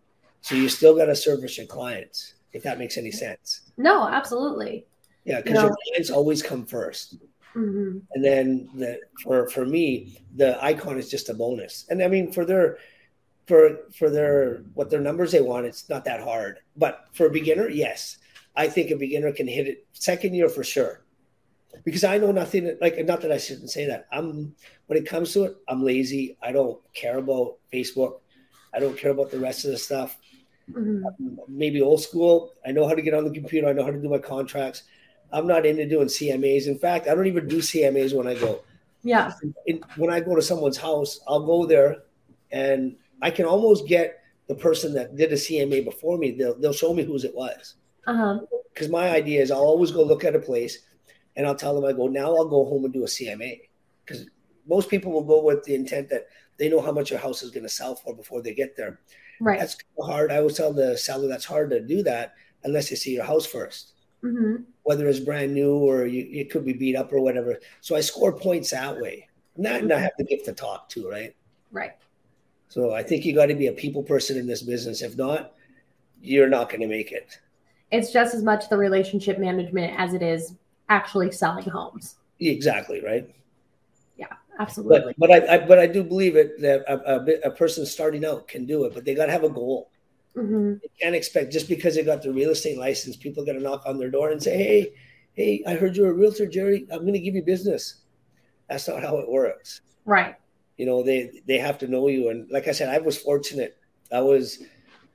So 0.43 0.55
you 0.55 0.69
still 0.69 0.95
got 0.97 1.07
to 1.07 1.17
service 1.17 1.59
your 1.59 1.67
clients, 1.67 2.35
if 2.53 2.63
that 2.63 2.79
makes 2.79 2.97
any 2.97 3.11
sense. 3.11 3.63
No, 3.77 4.07
absolutely. 4.07 4.87
Yeah, 5.25 5.41
because 5.41 5.63
your 5.63 5.77
clients 5.91 6.11
always 6.11 6.43
come 6.43 6.65
first. 6.65 7.17
Hmm 7.55 7.99
and 8.13 8.25
then 8.25 8.69
the 8.75 9.01
for 9.23 9.49
for 9.49 9.65
me 9.67 10.19
the 10.37 10.63
icon 10.65 10.99
is 10.99 11.11
just 11.11 11.29
a 11.29 11.35
bonus. 11.35 11.87
And 11.91 12.03
i 12.03 12.09
mean 12.09 12.33
for 12.33 12.45
their 12.45 12.79
for 13.47 13.79
for 13.95 14.11
their 14.11 14.63
what 14.75 14.91
their 14.91 15.01
numbers 15.01 15.33
they 15.33 15.41
want 15.41 15.67
it's 15.67 15.89
not 15.89 16.05
that 16.05 16.23
hard. 16.23 16.61
But 16.77 17.07
for 17.13 17.27
a 17.27 17.31
beginner 17.31 17.69
yes. 17.69 18.19
I 18.57 18.69
think 18.69 18.91
a 18.91 18.97
beginner 18.97 19.33
can 19.33 19.47
hit 19.47 19.69
it 19.69 19.87
second 19.93 20.35
year 20.35 20.49
for 20.49 20.65
sure. 20.65 21.03
Because 21.85 22.05
i 22.05 22.19
know 22.19 22.33
nothing 22.33 22.77
like 22.81 22.99
not 23.07 23.21
that 23.23 23.33
i 23.33 23.39
shouldn't 23.39 23.71
say 23.71 23.87
that. 23.87 24.07
I'm 24.13 24.55
when 24.87 24.99
it 24.99 25.07
comes 25.07 25.33
to 25.35 25.45
it 25.45 25.57
i'm 25.69 25.83
lazy. 25.85 26.37
I 26.43 26.53
don't 26.53 26.81
care 26.95 27.19
about 27.19 27.59
facebook. 27.73 28.21
I 28.75 28.81
don't 28.81 28.97
care 28.99 29.11
about 29.13 29.31
the 29.31 29.41
rest 29.41 29.65
of 29.65 29.71
the 29.71 29.79
stuff. 29.79 30.17
Hmm 30.73 31.03
maybe 31.49 31.81
old 31.81 32.03
school. 32.03 32.53
I 32.67 32.73
know 32.73 32.87
how 32.87 32.95
to 32.95 33.03
get 33.03 33.15
on 33.15 33.25
the 33.25 33.31
computer. 33.31 33.69
I 33.69 33.73
know 33.73 33.85
how 33.85 33.91
to 33.91 34.01
do 34.01 34.09
my 34.09 34.19
contracts. 34.19 34.83
I'm 35.33 35.47
not 35.47 35.67
into 35.67 35.87
doing 35.87 36.09
CMAs. 36.09 36.67
In 36.67 36.79
fact, 36.79 37.09
I 37.09 37.15
don't 37.15 37.27
even 37.27 37.49
do 37.49 37.59
CMAs 37.59 38.15
when 38.15 38.27
I 38.27 38.35
go. 38.35 38.61
Yeah. 39.03 39.33
In, 39.67 39.83
when 39.97 40.11
I 40.11 40.21
go 40.21 40.35
to 40.35 40.43
someone's 40.43 40.77
house, 40.77 41.21
I'll 41.29 41.45
go 41.45 41.67
there 41.67 42.03
and 42.51 42.97
I 43.23 43.31
can 43.31 43.45
almost 43.45 43.87
get 43.87 44.21
the 44.49 44.55
person 44.55 44.95
that 44.95 45.17
did 45.17 45.33
a 45.33 45.37
CMA 45.37 45.85
before 45.85 46.19
me. 46.19 46.33
They'll, 46.33 46.59
they'll 46.59 46.73
show 46.73 46.95
me 46.95 47.05
whose 47.05 47.25
it 47.25 47.35
was. 47.35 47.75
Uh 48.07 48.15
huh. 48.15 48.41
Because 48.73 48.89
my 48.89 49.11
idea 49.11 49.43
is 49.43 49.51
I'll 49.51 49.59
always 49.59 49.91
go 49.91 50.03
look 50.03 50.25
at 50.25 50.35
a 50.35 50.39
place 50.39 50.79
and 51.37 51.47
I'll 51.47 51.55
tell 51.55 51.75
them, 51.75 51.85
I 51.85 51.93
go, 51.93 52.07
now 52.09 52.35
I'll 52.35 52.49
go 52.49 52.65
home 52.65 52.85
and 52.85 52.93
do 52.93 53.05
a 53.05 53.07
CMA. 53.07 53.61
Because 54.05 54.27
most 54.67 54.89
people 54.89 55.13
will 55.13 55.25
go 55.25 55.43
with 55.43 55.65
the 55.65 55.75
intent 55.75 56.09
that 56.11 56.27
they 56.59 56.69
know 56.69 56.81
how 56.81 56.93
much 56.93 57.11
your 57.11 57.21
house 57.21 57.43
is 57.43 57.51
going 57.51 57.63
to 57.63 57.69
sell 57.69 57.95
for 57.95 58.15
before 58.15 58.43
they 58.43 58.55
get 58.55 58.77
there. 58.77 59.01
Right. 59.41 59.59
That's 59.59 59.77
hard. 60.01 60.33
I 60.33 60.39
always 60.39 60.57
tell 60.57 60.73
the 60.73 60.97
seller 60.97 61.29
that's 61.29 61.45
hard 61.45 61.71
to 61.71 61.81
do 61.81 62.03
that 62.03 62.35
unless 62.65 62.91
they 62.91 62.97
see 62.97 63.15
your 63.15 63.25
house 63.25 63.47
first, 63.47 63.93
hmm 64.23 64.57
whether 64.89 65.07
it's 65.07 65.21
brand 65.21 65.53
new 65.53 65.77
or 65.77 66.07
you, 66.07 66.27
it 66.33 66.51
could 66.51 66.65
be 66.65 66.73
beat 66.73 66.97
up 66.97 67.13
or 67.13 67.21
whatever. 67.21 67.59
So 67.83 67.95
I 67.95 68.01
score 68.01 68.33
points 68.33 68.71
that 68.71 68.99
way. 68.99 69.29
Not, 69.59 69.83
and 69.83 69.93
I 69.93 69.99
have 69.99 70.13
the 70.17 70.25
gift 70.25 70.47
to 70.47 70.55
talk 70.55 70.89
to, 70.89 71.07
right? 71.07 71.37
Right. 71.71 71.93
So 72.71 72.95
I 72.95 73.03
think 73.03 73.27
you 73.27 73.35
got 73.35 73.47
to 73.47 73.55
be 73.55 73.67
a 73.67 73.73
people 73.73 74.03
person 74.03 74.39
in 74.39 74.47
this 74.47 74.63
business. 74.63 75.03
If 75.03 75.15
not, 75.19 75.53
you're 76.23 76.49
not 76.49 76.71
going 76.71 76.81
to 76.81 76.87
make 76.87 77.13
it. 77.13 77.39
It's 77.91 78.11
just 78.11 78.35
as 78.35 78.43
much 78.43 78.71
the 78.71 78.79
relationship 78.79 79.39
management 79.39 79.93
as 79.99 80.15
it 80.15 80.23
is 80.23 80.55
actually 80.89 81.33
selling 81.33 81.69
homes. 81.69 82.17
Exactly, 82.41 83.05
right? 83.05 83.29
Yeah, 84.17 84.33
absolutely. 84.59 85.15
But 85.19 85.29
but 85.29 85.51
I, 85.51 85.55
I 85.57 85.67
but 85.67 85.79
I 85.79 85.87
do 85.87 86.03
believe 86.03 86.35
it 86.35 86.63
that 86.63 86.81
a, 86.89 87.15
a, 87.15 87.49
a 87.49 87.51
person 87.51 87.85
starting 87.85 88.25
out 88.25 88.49
can 88.49 88.65
do 88.65 88.87
it, 88.87 88.95
but 88.95 89.05
they 89.05 89.15
got 89.15 89.27
to 89.27 89.33
have 89.33 89.45
a 89.45 89.51
goal. 89.51 89.91
Mm-hmm. 90.39 90.73
You 90.83 90.91
can't 91.01 91.15
expect 91.15 91.53
just 91.53 91.69
because 91.69 91.95
they 91.95 92.05
got 92.05 92.23
the 92.23 92.33
real 92.33 92.51
estate 92.51 92.79
license, 92.79 93.17
people 93.17 93.45
going 93.45 93.59
to 93.59 93.63
knock 93.63 93.83
on 93.87 93.99
their 93.99 94.11
door 94.11 94.31
and 94.31 94.43
say, 94.43 94.57
"Hey, 94.57 94.93
hey, 95.35 95.63
I 95.67 95.75
heard 95.75 95.97
you're 95.97 96.11
a 96.11 96.15
realtor, 96.15 96.47
Jerry. 96.47 96.87
I'm 96.93 97.01
going 97.01 97.15
to 97.15 97.19
give 97.19 97.35
you 97.35 97.43
business." 97.43 98.03
That's 98.69 98.87
not 98.87 99.03
how 99.03 99.19
it 99.19 99.29
works. 99.29 99.81
Right. 100.05 100.37
You 100.77 100.87
know, 100.87 101.03
they 101.03 101.43
they 101.47 101.59
have 101.59 101.79
to 101.79 101.89
know 101.89 102.09
you, 102.09 102.29
and 102.29 102.51
like 102.51 102.69
I 102.69 102.73
said, 102.73 102.89
I 102.89 102.99
was 102.99 103.19
fortunate. 103.19 103.77
I 104.13 104.21
was, 104.21 104.59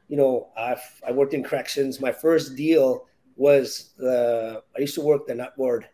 you 0.09 0.17
know, 0.17 0.49
I 0.57 0.75
I 1.07 1.11
worked 1.11 1.33
in 1.33 1.43
corrections. 1.43 2.01
My 2.01 2.11
first 2.11 2.55
deal 2.55 3.05
was 3.35 3.93
the 3.97 4.61
I 4.75 4.81
used 4.81 4.95
to 4.95 5.01
work 5.01 5.25
the 5.25 5.35
nut 5.35 5.55
board 5.55 5.87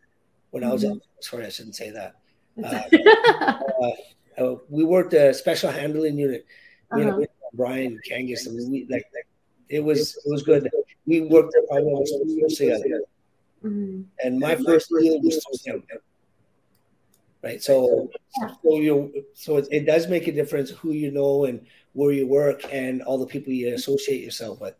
when 0.49 0.63
mm-hmm. 0.63 0.71
I 0.71 0.73
was. 0.73 0.83
At, 0.83 0.91
mm-hmm. 0.91 1.21
sorry, 1.21 1.45
I 1.45 1.49
shouldn't 1.49 1.75
say 1.75 1.91
that. 1.91 2.15
Uh, 2.63 2.81
uh, 3.83 4.43
uh, 4.43 4.55
we 4.69 4.83
worked 4.83 5.13
a 5.13 5.33
special 5.33 5.71
handling 5.71 6.17
unit. 6.17 6.45
You 6.95 7.03
uh-huh. 7.03 7.17
know, 7.17 7.25
Brian 7.53 7.99
Kangas, 8.09 8.47
and 8.47 8.71
we 8.71 8.87
like, 8.89 9.05
like 9.13 9.27
it 9.69 9.83
was 9.83 10.15
it 10.17 10.29
was 10.29 10.43
good. 10.43 10.69
We 11.05 11.21
worked 11.21 11.55
probably 11.67 11.91
almost 11.91 12.13
two 12.23 12.31
years 12.31 12.55
together. 12.55 13.01
Mm-hmm. 13.63 14.01
And 14.23 14.39
my 14.39 14.55
first 14.55 14.89
deal 14.89 15.19
was 15.21 15.63
him. 15.65 15.83
Right. 17.43 17.61
So 17.61 18.09
so 18.63 18.79
you 18.79 19.25
so 19.33 19.57
it, 19.57 19.67
it 19.71 19.85
does 19.85 20.07
make 20.07 20.27
a 20.27 20.31
difference 20.31 20.71
who 20.71 20.91
you 20.91 21.11
know 21.11 21.45
and 21.45 21.65
where 21.93 22.11
you 22.11 22.27
work 22.27 22.61
and 22.71 23.01
all 23.01 23.17
the 23.17 23.25
people 23.25 23.53
you 23.53 23.73
associate 23.73 24.23
yourself 24.23 24.59
with. 24.61 24.75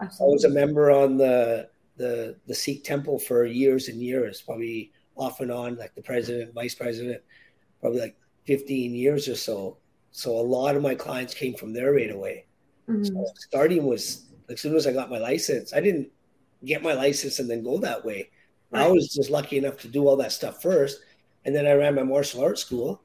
Absolutely. 0.00 0.32
I 0.32 0.32
was 0.32 0.44
a 0.44 0.50
member 0.50 0.90
on 0.90 1.16
the 1.16 1.68
the 1.96 2.36
the 2.46 2.54
Sikh 2.54 2.84
temple 2.84 3.18
for 3.18 3.44
years 3.44 3.88
and 3.88 4.00
years, 4.02 4.40
probably 4.40 4.92
off 5.16 5.40
and 5.40 5.50
on, 5.50 5.76
like 5.76 5.94
the 5.94 6.02
president, 6.02 6.54
vice 6.54 6.74
president, 6.74 7.20
probably 7.80 8.00
like 8.00 8.16
15 8.46 8.94
years 8.94 9.28
or 9.28 9.34
so. 9.34 9.76
So 10.18 10.32
a 10.32 10.42
lot 10.42 10.74
of 10.74 10.82
my 10.82 10.96
clients 10.96 11.32
came 11.32 11.54
from 11.54 11.72
there 11.72 11.92
right 11.92 12.10
away. 12.10 12.46
Mm-hmm. 12.88 13.04
So 13.04 13.24
starting 13.36 13.84
was 13.84 14.24
as 14.48 14.60
soon 14.60 14.74
as 14.74 14.84
I 14.84 14.92
got 14.92 15.10
my 15.10 15.18
license, 15.18 15.72
I 15.72 15.80
didn't 15.80 16.08
get 16.64 16.82
my 16.82 16.92
license 16.92 17.38
and 17.38 17.48
then 17.48 17.62
go 17.62 17.78
that 17.78 18.04
way. 18.04 18.28
Right. 18.72 18.82
I 18.82 18.88
was 18.88 19.14
just 19.14 19.30
lucky 19.30 19.58
enough 19.58 19.78
to 19.82 19.88
do 19.88 20.08
all 20.08 20.16
that 20.16 20.32
stuff 20.32 20.60
first. 20.60 20.98
And 21.44 21.54
then 21.54 21.68
I 21.68 21.74
ran 21.74 21.94
my 21.94 22.02
martial 22.02 22.42
arts 22.42 22.62
school 22.62 23.00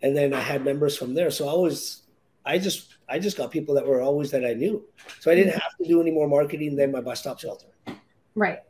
and 0.00 0.16
then 0.16 0.32
I 0.32 0.40
had 0.40 0.64
members 0.64 0.96
from 0.96 1.12
there. 1.12 1.30
So 1.30 1.46
I 1.46 1.52
was, 1.52 2.04
I 2.46 2.56
just, 2.56 2.94
I 3.06 3.18
just 3.18 3.36
got 3.36 3.50
people 3.50 3.74
that 3.74 3.86
were 3.86 4.00
always 4.00 4.30
that 4.30 4.46
I 4.46 4.54
knew. 4.54 4.82
So 5.20 5.30
I 5.30 5.34
didn't 5.34 5.50
mm-hmm. 5.50 5.60
have 5.60 5.76
to 5.76 5.86
do 5.86 6.00
any 6.00 6.10
more 6.10 6.26
marketing 6.26 6.74
than 6.74 6.90
my 6.90 7.02
bus 7.02 7.20
stop 7.20 7.38
shelter. 7.38 7.66
Right. 8.34 8.60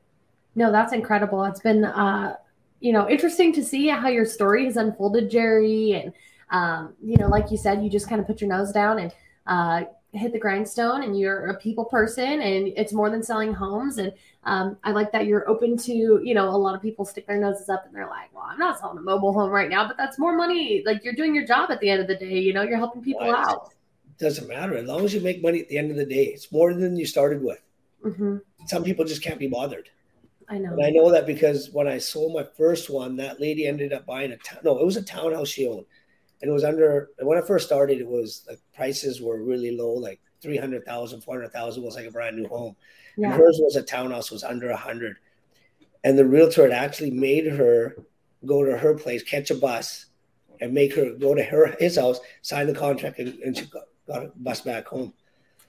No, 0.56 0.72
that's 0.72 0.92
incredible. 0.92 1.44
It's 1.44 1.60
been, 1.60 1.84
uh, 1.84 2.34
you 2.80 2.92
know, 2.92 3.08
interesting 3.08 3.52
to 3.52 3.64
see 3.64 3.86
how 3.86 4.08
your 4.08 4.26
story 4.26 4.64
has 4.64 4.76
unfolded, 4.76 5.30
Jerry, 5.30 5.92
and 5.92 6.12
um, 6.50 6.94
you 7.02 7.16
know, 7.16 7.28
like 7.28 7.50
you 7.50 7.56
said, 7.56 7.82
you 7.82 7.90
just 7.90 8.08
kind 8.08 8.20
of 8.20 8.26
put 8.26 8.40
your 8.40 8.48
nose 8.48 8.72
down 8.72 8.98
and 8.98 9.12
uh, 9.46 9.84
hit 10.12 10.32
the 10.32 10.38
grindstone 10.38 11.02
and 11.02 11.18
you're 11.18 11.46
a 11.46 11.58
people 11.58 11.84
person 11.84 12.40
and 12.40 12.68
it's 12.76 12.92
more 12.92 13.10
than 13.10 13.22
selling 13.22 13.52
homes. 13.52 13.98
And 13.98 14.12
um, 14.44 14.76
I 14.84 14.92
like 14.92 15.12
that 15.12 15.26
you're 15.26 15.48
open 15.48 15.76
to, 15.78 15.92
you 15.92 16.34
know, 16.34 16.48
a 16.48 16.56
lot 16.56 16.74
of 16.74 16.82
people 16.82 17.04
stick 17.04 17.26
their 17.26 17.38
noses 17.38 17.68
up 17.68 17.84
and 17.86 17.94
they're 17.94 18.08
like, 18.08 18.34
well, 18.34 18.44
I'm 18.46 18.58
not 18.58 18.78
selling 18.78 18.98
a 18.98 19.02
mobile 19.02 19.32
home 19.32 19.50
right 19.50 19.68
now, 19.68 19.86
but 19.86 19.96
that's 19.96 20.18
more 20.18 20.36
money. 20.36 20.82
Like 20.86 21.04
you're 21.04 21.14
doing 21.14 21.34
your 21.34 21.46
job 21.46 21.70
at 21.70 21.80
the 21.80 21.90
end 21.90 22.00
of 22.00 22.08
the 22.08 22.16
day, 22.16 22.38
you 22.38 22.52
know, 22.52 22.62
you're 22.62 22.78
helping 22.78 23.02
people 23.02 23.26
well, 23.26 23.36
out. 23.36 23.74
Doesn't 24.18 24.48
matter. 24.48 24.76
As 24.76 24.86
long 24.86 25.04
as 25.04 25.12
you 25.12 25.20
make 25.20 25.42
money 25.42 25.60
at 25.60 25.68
the 25.68 25.78
end 25.78 25.90
of 25.90 25.96
the 25.96 26.06
day, 26.06 26.26
it's 26.26 26.50
more 26.50 26.72
than 26.72 26.96
you 26.96 27.06
started 27.06 27.42
with. 27.42 27.62
Mm-hmm. 28.04 28.38
Some 28.66 28.84
people 28.84 29.04
just 29.04 29.22
can't 29.22 29.38
be 29.38 29.48
bothered. 29.48 29.90
I 30.48 30.58
know. 30.58 30.72
And 30.72 30.84
I 30.84 30.90
know 30.90 31.10
that 31.10 31.26
because 31.26 31.70
when 31.70 31.88
I 31.88 31.98
sold 31.98 32.32
my 32.32 32.44
first 32.56 32.88
one, 32.88 33.16
that 33.16 33.40
lady 33.40 33.66
ended 33.66 33.92
up 33.92 34.06
buying 34.06 34.30
a 34.30 34.36
town. 34.36 34.60
No, 34.64 34.78
it 34.78 34.86
was 34.86 34.96
a 34.96 35.02
townhouse 35.02 35.48
she 35.48 35.66
owned 35.66 35.84
and 36.40 36.50
it 36.50 36.52
was 36.52 36.64
under 36.64 37.10
when 37.20 37.38
I 37.38 37.40
first 37.40 37.66
started, 37.66 37.98
it 37.98 38.06
was 38.06 38.44
like 38.48 38.60
prices 38.74 39.20
were 39.20 39.42
really 39.42 39.76
low, 39.76 39.92
like 39.92 40.20
300,000, 40.42 41.22
400,000 41.22 41.82
was 41.82 41.94
like 41.94 42.06
a 42.06 42.10
brand 42.10 42.36
new 42.36 42.48
home. 42.48 42.76
Yeah. 43.16 43.28
And 43.28 43.34
hers 43.34 43.58
was 43.62 43.76
a 43.76 43.82
townhouse, 43.82 44.30
was 44.30 44.44
under 44.44 44.70
a 44.70 44.76
hundred. 44.76 45.16
And 46.04 46.18
the 46.18 46.26
realtor 46.26 46.62
had 46.62 46.72
actually 46.72 47.10
made 47.10 47.46
her 47.46 47.96
go 48.44 48.64
to 48.64 48.76
her 48.76 48.94
place, 48.94 49.22
catch 49.22 49.50
a 49.50 49.54
bus, 49.54 50.06
and 50.60 50.72
make 50.72 50.94
her 50.94 51.10
go 51.12 51.34
to 51.34 51.42
her 51.42 51.74
his 51.78 51.96
house, 51.96 52.20
sign 52.42 52.66
the 52.66 52.74
contract, 52.74 53.18
and, 53.18 53.38
and 53.40 53.56
she 53.56 53.66
got, 53.66 53.84
got 54.06 54.24
a 54.24 54.32
bus 54.36 54.60
back 54.60 54.86
home. 54.86 55.12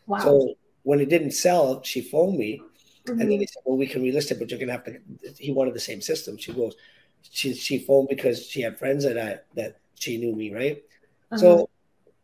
Wow. 0.06 0.20
So 0.20 0.56
when 0.84 1.00
it 1.00 1.10
didn't 1.10 1.32
sell, 1.32 1.82
she 1.84 2.02
phoned 2.02 2.38
me, 2.38 2.60
mm-hmm. 2.60 3.12
and 3.12 3.22
then 3.22 3.28
mm-hmm. 3.30 3.40
he 3.40 3.48
said, 3.48 3.64
"Well, 3.66 3.78
we 3.78 3.88
can 3.88 4.04
relist 4.04 4.32
it, 4.32 4.40
but 4.40 4.50
you're 4.50 4.60
gonna 4.60 4.72
have 4.74 4.86
to." 4.86 5.00
He 5.38 5.52
wanted 5.52 5.74
the 5.74 5.80
same 5.80 6.02
system. 6.02 6.38
She 6.38 6.54
goes, 6.54 6.76
she 7.22 7.54
she 7.54 7.80
phoned 7.80 8.10
because 8.10 8.46
she 8.46 8.62
had 8.62 8.78
friends 8.78 9.04
that 9.04 9.18
I 9.18 9.40
that 9.56 9.80
she 9.98 10.18
knew 10.18 10.36
me, 10.36 10.54
right? 10.54 10.84
Uh-huh. 11.32 11.38
So 11.38 11.70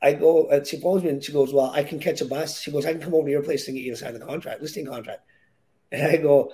I 0.02 0.14
go, 0.14 0.50
and 0.50 0.68
she 0.68 0.80
phones 0.80 1.04
me 1.04 1.10
and 1.10 1.24
she 1.24 1.32
goes, 1.32 1.54
Well, 1.54 1.72
I 1.72 1.84
can 1.84 2.00
catch 2.00 2.22
a 2.22 2.26
bus. 2.26 2.60
She 2.60 2.72
goes, 2.72 2.86
I 2.86 2.92
can 2.92 3.02
come 3.02 3.14
over 3.14 3.26
to 3.26 3.32
your 3.32 3.42
place 3.42 3.68
and 3.68 3.76
get 3.76 3.86
you 3.86 3.92
to 3.92 3.98
sign 3.98 4.14
the 4.14 4.26
contract, 4.26 4.62
listing 4.62 4.86
contract. 4.86 5.22
And 5.92 6.08
I 6.08 6.18
go, 6.18 6.52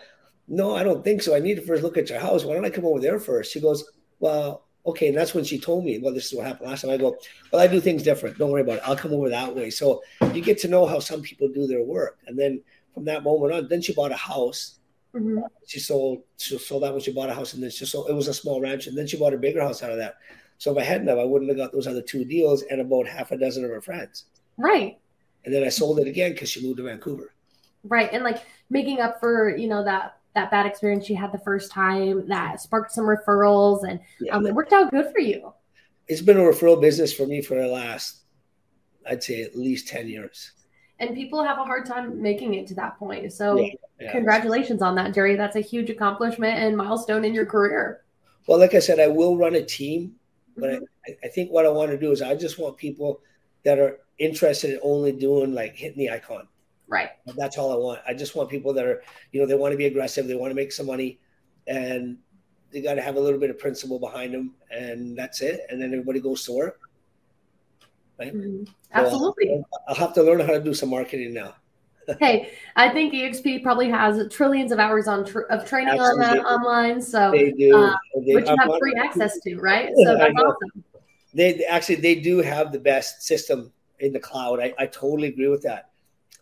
No, 0.48 0.76
I 0.76 0.84
don't 0.84 1.04
think 1.04 1.22
so. 1.22 1.36
I 1.36 1.40
need 1.40 1.56
to 1.56 1.62
first 1.62 1.82
look 1.82 1.98
at 1.98 2.10
your 2.10 2.20
house. 2.20 2.44
Why 2.44 2.54
don't 2.54 2.66
I 2.66 2.70
come 2.70 2.86
over 2.86 3.00
there 3.00 3.20
first? 3.20 3.52
She 3.52 3.60
goes, 3.60 3.84
Well, 4.20 4.66
okay. 4.86 5.08
And 5.08 5.18
that's 5.18 5.34
when 5.34 5.44
she 5.44 5.60
told 5.60 5.84
me, 5.84 5.98
Well, 5.98 6.14
this 6.14 6.28
is 6.28 6.34
what 6.34 6.46
happened 6.46 6.70
last 6.70 6.82
time. 6.82 6.92
I 6.92 6.98
go, 6.98 7.18
Well, 7.52 7.62
I 7.62 7.68
do 7.68 7.80
things 7.80 8.04
different. 8.04 8.38
Don't 8.38 8.52
worry 8.52 8.62
about 8.62 8.78
it. 8.78 8.84
I'll 8.86 8.96
come 8.96 9.14
over 9.14 9.30
that 9.30 9.56
way. 9.56 9.72
So 9.72 10.04
you 10.34 10.42
get 10.42 10.60
to 10.60 10.68
know 10.68 10.86
how 10.86 11.00
some 11.00 11.22
people 11.22 11.48
do 11.48 11.66
their 11.66 11.84
work. 11.84 12.20
And 12.28 12.38
then 12.38 12.62
from 12.94 13.06
that 13.06 13.24
moment 13.24 13.54
on, 13.54 13.68
then 13.68 13.82
she 13.82 13.94
bought 13.94 14.12
a 14.12 14.18
house. 14.18 14.80
Mm-hmm. 15.16 15.40
She 15.66 15.80
sold, 15.80 16.22
she 16.38 16.58
sold 16.60 16.84
that 16.84 16.94
when 16.94 17.02
she 17.02 17.14
bought 17.14 17.30
a 17.30 17.34
house, 17.34 17.54
and 17.54 17.64
then 17.64 17.72
she 17.72 17.86
sold. 17.86 18.10
It 18.10 18.14
was 18.14 18.28
a 18.28 18.34
small 18.34 18.62
ranch, 18.62 18.86
and 18.86 18.96
then 18.96 19.08
she 19.08 19.18
bought 19.18 19.34
a 19.34 19.38
bigger 19.38 19.62
house 19.62 19.82
out 19.82 19.92
of 19.92 19.98
that. 19.98 20.18
So 20.60 20.74
if 20.74 20.78
I 20.78 20.84
hadn't 20.84 21.08
have, 21.08 21.18
I 21.18 21.24
wouldn't 21.24 21.50
have 21.50 21.58
got 21.58 21.72
those 21.72 21.88
other 21.88 22.02
two 22.02 22.26
deals 22.26 22.64
and 22.64 22.82
about 22.82 23.08
half 23.08 23.32
a 23.32 23.38
dozen 23.38 23.64
of 23.64 23.72
her 23.72 23.82
friends. 23.82 24.26
Right. 24.58 25.00
And 25.46 25.54
then 25.54 25.64
I 25.64 25.70
sold 25.70 26.00
it 26.00 26.08
again 26.08 26.34
because 26.34 26.50
she 26.50 26.62
moved 26.62 26.78
to 26.78 26.84
Vancouver. 26.84 27.34
Right. 27.84 28.10
And 28.12 28.26
like 28.26 28.44
making 28.70 29.00
up 29.00 29.22
for, 29.22 29.56
you 29.56 29.70
know, 29.70 29.84
that 29.86 30.18
that 30.36 30.52
bad 30.52 30.66
experience 30.66 31.06
she 31.06 31.16
had 31.16 31.32
the 31.32 31.40
first 31.40 31.72
time 31.72 32.28
that 32.28 32.62
sparked 32.62 32.92
some 32.92 33.06
referrals 33.06 33.88
and 33.88 34.00
yeah. 34.20 34.36
um, 34.36 34.46
it 34.46 34.54
worked 34.54 34.74
out 34.74 34.92
good 34.92 35.12
for 35.12 35.20
you. 35.20 35.54
It's 36.08 36.22
been 36.22 36.38
a 36.38 36.42
referral 36.42 36.80
business 36.80 37.14
for 37.14 37.26
me 37.26 37.42
for 37.42 37.56
the 37.56 37.68
last, 37.68 38.24
I'd 39.10 39.24
say 39.24 39.42
at 39.42 39.56
least 39.56 39.88
10 39.88 40.10
years. 40.10 40.52
And 41.00 41.16
people 41.16 41.42
have 41.42 41.58
a 41.58 41.64
hard 41.64 41.86
time 41.86 42.22
making 42.22 42.56
it 42.56 42.68
to 42.68 42.76
that 42.76 43.00
point. 43.00 43.32
So 43.32 43.62
yeah, 43.62 43.74
yeah. 44.00 44.12
congratulations 44.12 44.82
on 44.82 44.96
that, 44.96 45.14
Jerry. 45.14 45.38
That's 45.38 45.56
a 45.56 45.62
huge 45.62 45.90
accomplishment 45.90 46.60
and 46.60 46.76
milestone 46.76 47.24
in 47.24 47.34
your 47.34 47.46
career. 47.46 48.04
Well, 48.46 48.60
like 48.60 48.74
I 48.74 48.80
said, 48.80 49.00
I 49.00 49.08
will 49.08 49.38
run 49.38 49.56
a 49.56 49.64
team 49.64 50.19
but 50.60 50.70
mm-hmm. 50.70 50.84
I, 51.08 51.28
I 51.28 51.28
think 51.30 51.52
what 51.52 51.66
I 51.66 51.70
want 51.70 51.92
to 51.92 51.98
do 51.98 52.12
is 52.12 52.22
I 52.22 52.36
just 52.36 52.60
want 52.60 52.78
people 52.78 53.22
that 53.64 53.80
are 53.80 54.00
interested 54.18 54.72
in 54.72 54.80
only 54.84 55.12
doing 55.12 55.54
like 55.54 55.76
hitting 55.76 55.98
the 55.98 56.10
icon. 56.10 56.48
Right. 56.88 57.10
That's 57.38 57.58
all 57.58 57.72
I 57.72 57.76
want. 57.76 58.00
I 58.08 58.14
just 58.14 58.36
want 58.36 58.50
people 58.50 58.74
that 58.74 58.86
are, 58.86 59.04
you 59.32 59.40
know, 59.40 59.46
they 59.46 59.56
want 59.56 59.74
to 59.74 59.78
be 59.78 59.86
aggressive, 59.86 60.28
they 60.28 60.36
want 60.36 60.52
to 60.52 60.56
make 60.56 60.72
some 60.72 60.88
money, 60.88 61.20
and 61.68 62.18
they 62.72 62.82
got 62.82 62.96
to 62.96 63.02
have 63.02 63.16
a 63.16 63.20
little 63.20 63.40
bit 63.40 63.50
of 63.50 63.60
principle 63.60 64.00
behind 64.00 64.34
them, 64.34 64.56
and 64.72 65.16
that's 65.18 65.42
it. 65.42 65.62
And 65.70 65.82
then 65.82 65.94
everybody 65.94 66.20
goes 66.20 66.44
to 66.46 66.54
work. 66.54 66.80
Right. 68.20 68.34
Mm-hmm. 68.34 68.64
Absolutely. 68.92 69.48
So 69.48 69.66
I'll, 69.74 69.84
I'll 69.90 69.96
have 69.96 70.14
to 70.16 70.24
learn 70.24 70.40
how 70.40 70.54
to 70.54 70.60
do 70.60 70.74
some 70.74 70.90
marketing 70.90 71.34
now 71.34 71.56
hey, 72.20 72.52
I 72.76 72.90
think 72.90 73.14
EXP 73.14 73.64
probably 73.64 73.90
has 73.90 74.32
trillions 74.32 74.72
of 74.72 74.80
hours 74.80 75.08
on 75.08 75.26
tr- 75.26 75.42
of 75.50 75.66
training 75.66 76.00
Absolutely. 76.00 76.26
on 76.26 76.36
that 76.38 76.46
online. 76.46 77.02
So 77.02 77.32
they 77.32 77.52
do, 77.52 77.76
uh, 77.76 77.96
they, 78.26 78.36
which 78.36 78.48
you 78.48 78.56
have 78.58 78.72
free 78.80 78.96
access 78.96 79.40
to, 79.42 79.58
right? 79.58 79.90
So 79.96 80.18
that's 80.18 80.34
awesome. 80.36 80.84
They 81.34 81.64
actually 81.66 81.96
they 81.96 82.16
do 82.16 82.40
have 82.40 82.72
the 82.72 82.80
best 82.80 83.24
system 83.24 83.72
in 84.00 84.14
the 84.14 84.20
cloud. 84.20 84.60
I, 84.60 84.74
I 84.80 84.86
totally 84.88 85.28
agree 85.28 85.48
with 85.48 85.64
that. 85.64 85.90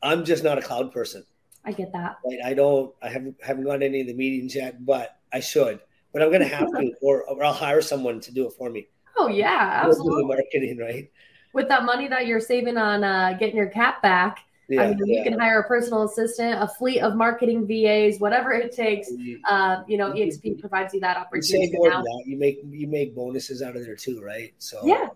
I'm 0.01 0.23
just 0.23 0.43
not 0.43 0.57
a 0.57 0.61
cloud 0.61 0.91
person. 0.91 1.25
I 1.65 1.71
get 1.73 1.91
that. 1.91 2.17
Right? 2.25 2.39
I 2.45 2.53
don't. 2.53 2.93
I 3.01 3.09
haven't 3.09 3.35
haven't 3.41 3.65
gone 3.65 3.81
to 3.81 3.85
any 3.85 4.01
of 4.01 4.07
the 4.07 4.13
meetings 4.13 4.55
yet, 4.55 4.85
but 4.85 5.17
I 5.33 5.41
should. 5.41 5.81
But 6.13 6.21
I'm 6.21 6.29
going 6.29 6.41
to 6.47 6.47
have 6.47 6.67
to, 6.67 6.93
or, 7.01 7.23
or 7.23 7.43
I'll 7.43 7.53
hire 7.53 7.81
someone 7.81 8.19
to 8.21 8.33
do 8.33 8.47
it 8.47 8.53
for 8.57 8.69
me. 8.69 8.87
Oh 9.17 9.27
yeah, 9.27 9.81
absolutely. 9.83 10.25
marketing, 10.25 10.77
right? 10.77 11.11
With 11.53 11.67
that 11.69 11.83
money 11.83 12.07
that 12.07 12.27
you're 12.27 12.39
saving 12.39 12.77
on 12.77 13.03
uh, 13.03 13.35
getting 13.39 13.55
your 13.55 13.67
cap 13.67 14.01
back, 14.01 14.39
yeah, 14.69 14.81
I 14.81 14.87
mean, 14.89 14.99
yeah. 15.05 15.19
you 15.19 15.23
can 15.23 15.39
hire 15.39 15.59
a 15.59 15.67
personal 15.67 16.03
assistant, 16.03 16.61
a 16.61 16.67
fleet 16.67 16.99
of 16.99 17.15
marketing 17.15 17.65
VAs, 17.65 18.19
whatever 18.19 18.51
it 18.51 18.75
takes. 18.75 19.09
Uh, 19.47 19.83
you 19.87 19.97
know, 19.97 20.11
EXP 20.11 20.59
provides 20.59 20.93
you 20.93 20.99
that 20.99 21.15
opportunity. 21.15 21.71
You, 21.71 21.89
that. 21.89 22.23
you 22.25 22.37
make 22.37 22.59
you 22.69 22.87
make 22.87 23.15
bonuses 23.15 23.61
out 23.61 23.77
of 23.77 23.85
there 23.85 23.95
too, 23.95 24.21
right? 24.21 24.53
So 24.57 24.81
yeah, 24.83 25.07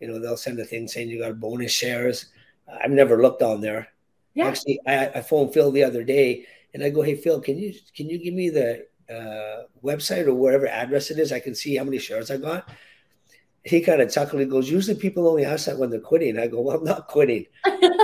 you 0.00 0.08
know 0.08 0.18
they'll 0.18 0.36
send 0.36 0.58
a 0.60 0.64
thing 0.64 0.88
saying 0.88 1.08
you 1.08 1.20
got 1.20 1.40
bonus 1.40 1.72
shares. 1.72 2.26
I've 2.68 2.90
never 2.90 3.22
looked 3.22 3.42
on 3.42 3.60
there. 3.60 3.88
Yeah. 4.34 4.46
Actually, 4.46 4.80
I, 4.86 5.08
I 5.08 5.20
phoned 5.22 5.54
Phil 5.54 5.70
the 5.70 5.84
other 5.84 6.04
day 6.04 6.46
and 6.74 6.82
I 6.82 6.90
go, 6.90 7.00
"Hey 7.00 7.14
Phil, 7.14 7.40
can 7.40 7.56
you 7.56 7.72
can 7.96 8.10
you 8.10 8.18
give 8.18 8.34
me 8.34 8.50
the 8.50 8.86
uh, 9.08 9.64
website 9.82 10.26
or 10.26 10.34
whatever 10.34 10.66
address 10.66 11.10
it 11.10 11.18
is? 11.18 11.32
I 11.32 11.40
can 11.40 11.54
see 11.54 11.76
how 11.76 11.84
many 11.84 11.98
shares 11.98 12.30
I 12.30 12.36
got." 12.36 12.68
He 13.62 13.80
kind 13.80 14.02
of 14.02 14.12
chuckled. 14.12 14.42
He 14.42 14.46
goes, 14.46 14.70
"Usually 14.70 14.98
people 14.98 15.26
only 15.26 15.46
ask 15.46 15.64
that 15.64 15.78
when 15.78 15.88
they're 15.88 16.00
quitting." 16.00 16.38
I 16.38 16.48
go, 16.48 16.60
"Well, 16.60 16.76
I'm 16.76 16.84
not 16.84 17.08
quitting." 17.08 17.46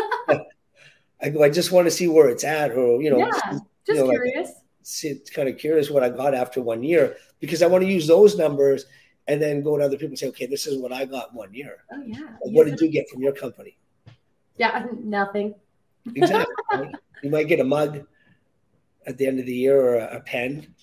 I 1.22 1.28
go, 1.30 1.42
I 1.42 1.50
just 1.50 1.72
want 1.72 1.86
to 1.86 1.90
see 1.90 2.08
where 2.08 2.28
it's 2.28 2.44
at, 2.44 2.72
or 2.72 3.00
you 3.02 3.10
know, 3.10 3.18
yeah, 3.18 3.30
just 3.30 3.64
you 3.88 3.94
know, 3.94 4.08
curious. 4.08 4.48
Like, 4.48 4.56
see, 4.82 5.20
kind 5.34 5.48
of 5.48 5.58
curious 5.58 5.90
what 5.90 6.02
I 6.02 6.08
got 6.08 6.34
after 6.34 6.60
one 6.62 6.82
year 6.82 7.16
because 7.38 7.62
I 7.62 7.66
want 7.66 7.84
to 7.84 7.90
use 7.90 8.06
those 8.06 8.36
numbers 8.36 8.86
and 9.28 9.40
then 9.40 9.62
go 9.62 9.76
to 9.76 9.84
other 9.84 9.96
people 9.96 10.08
and 10.08 10.18
say, 10.18 10.28
okay, 10.28 10.46
this 10.46 10.66
is 10.66 10.78
what 10.78 10.92
I 10.92 11.04
got 11.04 11.34
one 11.34 11.52
year. 11.54 11.84
Oh 11.92 12.02
yeah. 12.04 12.20
Like, 12.20 12.54
what 12.54 12.66
did 12.66 12.80
you 12.80 12.88
get 12.88 13.08
from 13.08 13.22
your 13.22 13.32
company? 13.32 13.76
Yeah, 14.56 14.86
nothing. 15.02 15.54
Exactly. 16.14 16.54
you 17.22 17.30
might 17.30 17.48
get 17.48 17.60
a 17.60 17.64
mug 17.64 18.02
at 19.06 19.18
the 19.18 19.26
end 19.26 19.40
of 19.40 19.46
the 19.46 19.54
year 19.54 19.80
or 19.80 19.94
a, 19.96 20.16
a 20.16 20.20
pen 20.20 20.74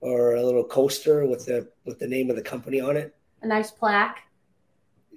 or 0.00 0.34
a 0.34 0.42
little 0.42 0.64
coaster 0.64 1.26
with 1.26 1.46
the 1.46 1.68
with 1.84 1.98
the 1.98 2.06
name 2.06 2.30
of 2.30 2.36
the 2.36 2.42
company 2.42 2.80
on 2.80 2.96
it. 2.96 3.16
A 3.42 3.46
nice 3.46 3.70
plaque. 3.70 4.20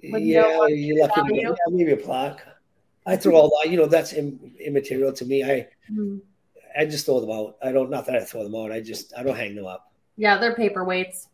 Yeah, 0.02 0.66
you're 0.68 1.06
lucky 1.06 1.34
yeah, 1.34 1.50
maybe 1.68 1.92
a 1.92 1.96
plaque. 1.96 2.40
I 3.08 3.16
throw 3.16 3.34
all 3.34 3.58
that. 3.62 3.70
You 3.70 3.78
know, 3.78 3.86
that's 3.86 4.12
Im- 4.12 4.52
immaterial 4.60 5.12
to 5.14 5.24
me. 5.24 5.42
I 5.42 5.68
mm-hmm. 5.90 6.18
I 6.78 6.84
just 6.84 7.06
throw 7.06 7.20
them 7.20 7.30
out. 7.30 7.56
I 7.62 7.72
don't. 7.72 7.90
Not 7.90 8.06
that 8.06 8.16
I 8.16 8.20
throw 8.20 8.44
them 8.44 8.54
out. 8.54 8.70
I 8.70 8.80
just 8.80 9.12
I 9.16 9.22
don't 9.22 9.36
hang 9.36 9.54
them 9.54 9.66
up. 9.66 9.92
Yeah, 10.16 10.38
they're 10.38 10.54
paperweights. 10.54 11.28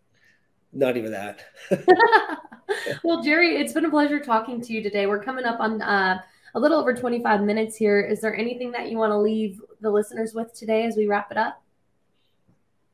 Not 0.72 0.96
even 0.96 1.12
that. 1.12 1.44
well, 3.04 3.22
Jerry, 3.22 3.56
it's 3.56 3.72
been 3.72 3.84
a 3.84 3.90
pleasure 3.90 4.20
talking 4.20 4.60
to 4.60 4.72
you 4.72 4.82
today. 4.82 5.06
We're 5.06 5.22
coming 5.22 5.44
up 5.44 5.60
on 5.60 5.82
uh, 5.82 6.20
a 6.54 6.60
little 6.60 6.78
over 6.78 6.94
25 6.94 7.42
minutes 7.42 7.76
here. 7.76 8.00
Is 8.00 8.20
there 8.20 8.34
anything 8.37 8.72
that 8.72 8.90
you 8.90 8.98
want 8.98 9.10
to 9.10 9.18
leave 9.18 9.60
the 9.80 9.90
listeners 9.90 10.34
with 10.34 10.52
today 10.54 10.84
as 10.84 10.96
we 10.96 11.06
wrap 11.06 11.30
it 11.30 11.37
up? 11.37 11.62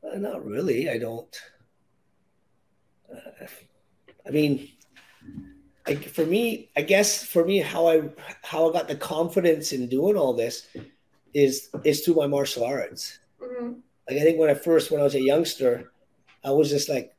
Uh, 0.03 0.17
not 0.19 0.45
really. 0.45 0.91
I 0.91 0.99
don't. 0.99 1.41
Uh, 3.13 3.47
I 4.27 4.31
mean, 4.31 4.69
like 5.91 6.09
for 6.09 6.25
me, 6.25 6.71
I 6.77 6.83
guess 6.83 7.25
for 7.25 7.45
me, 7.45 7.59
how 7.59 7.89
I 7.89 8.09
how 8.43 8.71
I 8.71 8.73
got 8.73 8.87
the 8.87 8.95
confidence 8.95 9.73
in 9.73 9.89
doing 9.89 10.17
all 10.17 10.33
this 10.33 10.69
is 11.35 11.69
is 11.85 12.01
through 12.01 12.15
my 12.15 12.29
martial 12.29 12.65
arts. 12.65 13.19
Mm-hmm. 13.43 13.73
Like 14.09 14.19
I 14.19 14.21
think 14.21 14.39
when 14.39 14.51
I 14.51 14.55
first 14.55 14.91
when 14.91 15.01
I 15.01 15.05
was 15.05 15.17
a 15.17 15.21
youngster, 15.21 15.93
I 16.45 16.53
was 16.53 16.71
just 16.71 16.89
like 16.89 17.15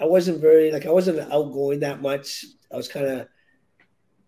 I 0.00 0.06
wasn't 0.06 0.40
very 0.40 0.72
like 0.72 0.86
I 0.86 0.90
wasn't 0.90 1.32
outgoing 1.32 1.80
that 1.80 2.02
much. 2.02 2.44
I 2.72 2.76
was 2.76 2.88
kind 2.88 3.06
of 3.06 3.28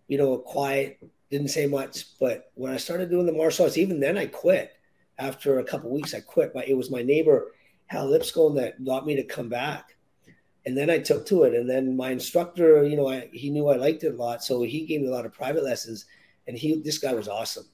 you 0.07 0.17
know 0.17 0.37
quiet, 0.37 0.97
didn't 1.29 1.49
say 1.49 1.67
much. 1.67 2.17
But 2.19 2.51
when 2.55 2.71
I 2.71 2.77
started 2.77 3.09
doing 3.09 3.25
the 3.25 3.33
martial 3.33 3.65
arts, 3.65 3.77
even 3.77 3.99
then 3.99 4.17
I 4.17 4.27
quit. 4.27 4.71
After 5.19 5.59
a 5.59 5.63
couple 5.63 5.91
weeks, 5.91 6.15
I 6.15 6.21
quit. 6.21 6.53
But 6.53 6.67
it 6.67 6.75
was 6.75 6.89
my 6.89 7.03
neighbor 7.03 7.51
Hal 7.87 8.07
Lipscomb 8.07 8.55
that 8.55 8.83
got 8.83 9.05
me 9.05 9.15
to 9.15 9.23
come 9.23 9.49
back 9.49 9.93
and 10.65 10.77
then 10.77 10.89
I 10.89 10.99
took 10.99 11.25
to 11.27 11.43
it. 11.43 11.53
And 11.53 11.69
then 11.69 11.97
my 11.97 12.11
instructor, 12.11 12.85
you 12.85 12.95
know, 12.95 13.09
I, 13.09 13.29
he 13.31 13.49
knew 13.49 13.67
I 13.67 13.75
liked 13.75 14.03
it 14.03 14.13
a 14.13 14.17
lot, 14.17 14.43
so 14.43 14.61
he 14.63 14.85
gave 14.85 15.01
me 15.01 15.07
a 15.07 15.11
lot 15.11 15.25
of 15.25 15.33
private 15.33 15.63
lessons. 15.63 16.05
And 16.47 16.57
he, 16.57 16.79
this 16.81 16.97
guy 16.97 17.13
was 17.13 17.27
awesome, 17.27 17.65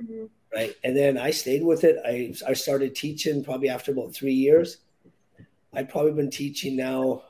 mm-hmm. 0.00 0.24
right? 0.54 0.74
And 0.84 0.96
then 0.96 1.18
I 1.18 1.30
stayed 1.30 1.64
with 1.64 1.84
it. 1.84 1.96
I 2.04 2.34
I 2.48 2.54
started 2.54 2.94
teaching 2.94 3.44
probably 3.44 3.68
after 3.68 3.92
about 3.92 4.14
three 4.14 4.32
years. 4.32 4.78
I've 5.74 5.88
probably 5.88 6.12
been 6.12 6.30
teaching 6.30 6.76
now 6.76 7.22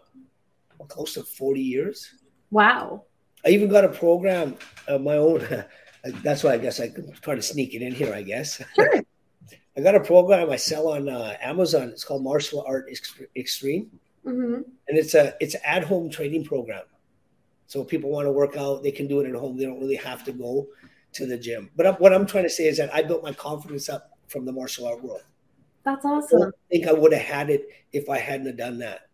close 0.88 1.14
to 1.14 1.24
forty 1.24 1.62
years. 1.62 2.14
Wow! 2.50 3.04
I 3.44 3.48
even 3.48 3.68
got 3.68 3.84
a 3.84 3.88
program 3.88 4.56
of 4.86 5.00
my 5.00 5.16
own. 5.16 5.46
That's 6.22 6.44
why 6.44 6.52
I 6.52 6.58
guess 6.58 6.78
I 6.78 6.88
could 6.90 7.12
try 7.22 7.34
to 7.34 7.42
sneak 7.42 7.74
it 7.74 7.82
in 7.82 7.92
here. 7.92 8.14
I 8.14 8.22
guess. 8.22 8.62
Sure. 8.76 9.02
I 9.76 9.80
got 9.80 9.96
a 9.96 10.00
program 10.00 10.50
I 10.50 10.56
sell 10.56 10.86
on 10.86 11.08
uh, 11.08 11.36
Amazon. 11.40 11.88
It's 11.88 12.04
called 12.04 12.22
Martial 12.22 12.64
Art 12.64 12.88
Extreme 13.34 13.90
Mm-hmm. 14.26 14.54
And 14.88 14.98
it's 14.98 15.14
a 15.14 15.34
it's 15.40 15.56
at 15.64 15.84
home 15.84 16.10
training 16.10 16.44
program. 16.44 16.84
So 17.66 17.84
people 17.84 18.10
want 18.10 18.26
to 18.26 18.32
work 18.32 18.56
out, 18.56 18.82
they 18.82 18.92
can 18.92 19.06
do 19.06 19.20
it 19.20 19.28
at 19.28 19.34
home. 19.34 19.56
They 19.56 19.64
don't 19.64 19.80
really 19.80 19.96
have 19.96 20.24
to 20.24 20.32
go 20.32 20.68
to 21.12 21.26
the 21.26 21.38
gym. 21.38 21.70
But 21.76 22.00
what 22.00 22.12
I'm 22.12 22.26
trying 22.26 22.44
to 22.44 22.50
say 22.50 22.66
is 22.66 22.76
that 22.78 22.94
I 22.94 23.02
built 23.02 23.22
my 23.22 23.32
confidence 23.32 23.88
up 23.88 24.10
from 24.28 24.44
the 24.44 24.52
martial 24.52 24.86
art 24.86 25.02
world. 25.02 25.22
That's 25.84 26.04
awesome. 26.04 26.42
I 26.42 26.50
think 26.70 26.86
I 26.86 26.92
would 26.92 27.12
have 27.12 27.22
had 27.22 27.50
it 27.50 27.68
if 27.92 28.08
I 28.08 28.18
hadn't 28.18 28.46
have 28.46 28.56
done 28.56 28.78
that. 28.78 29.08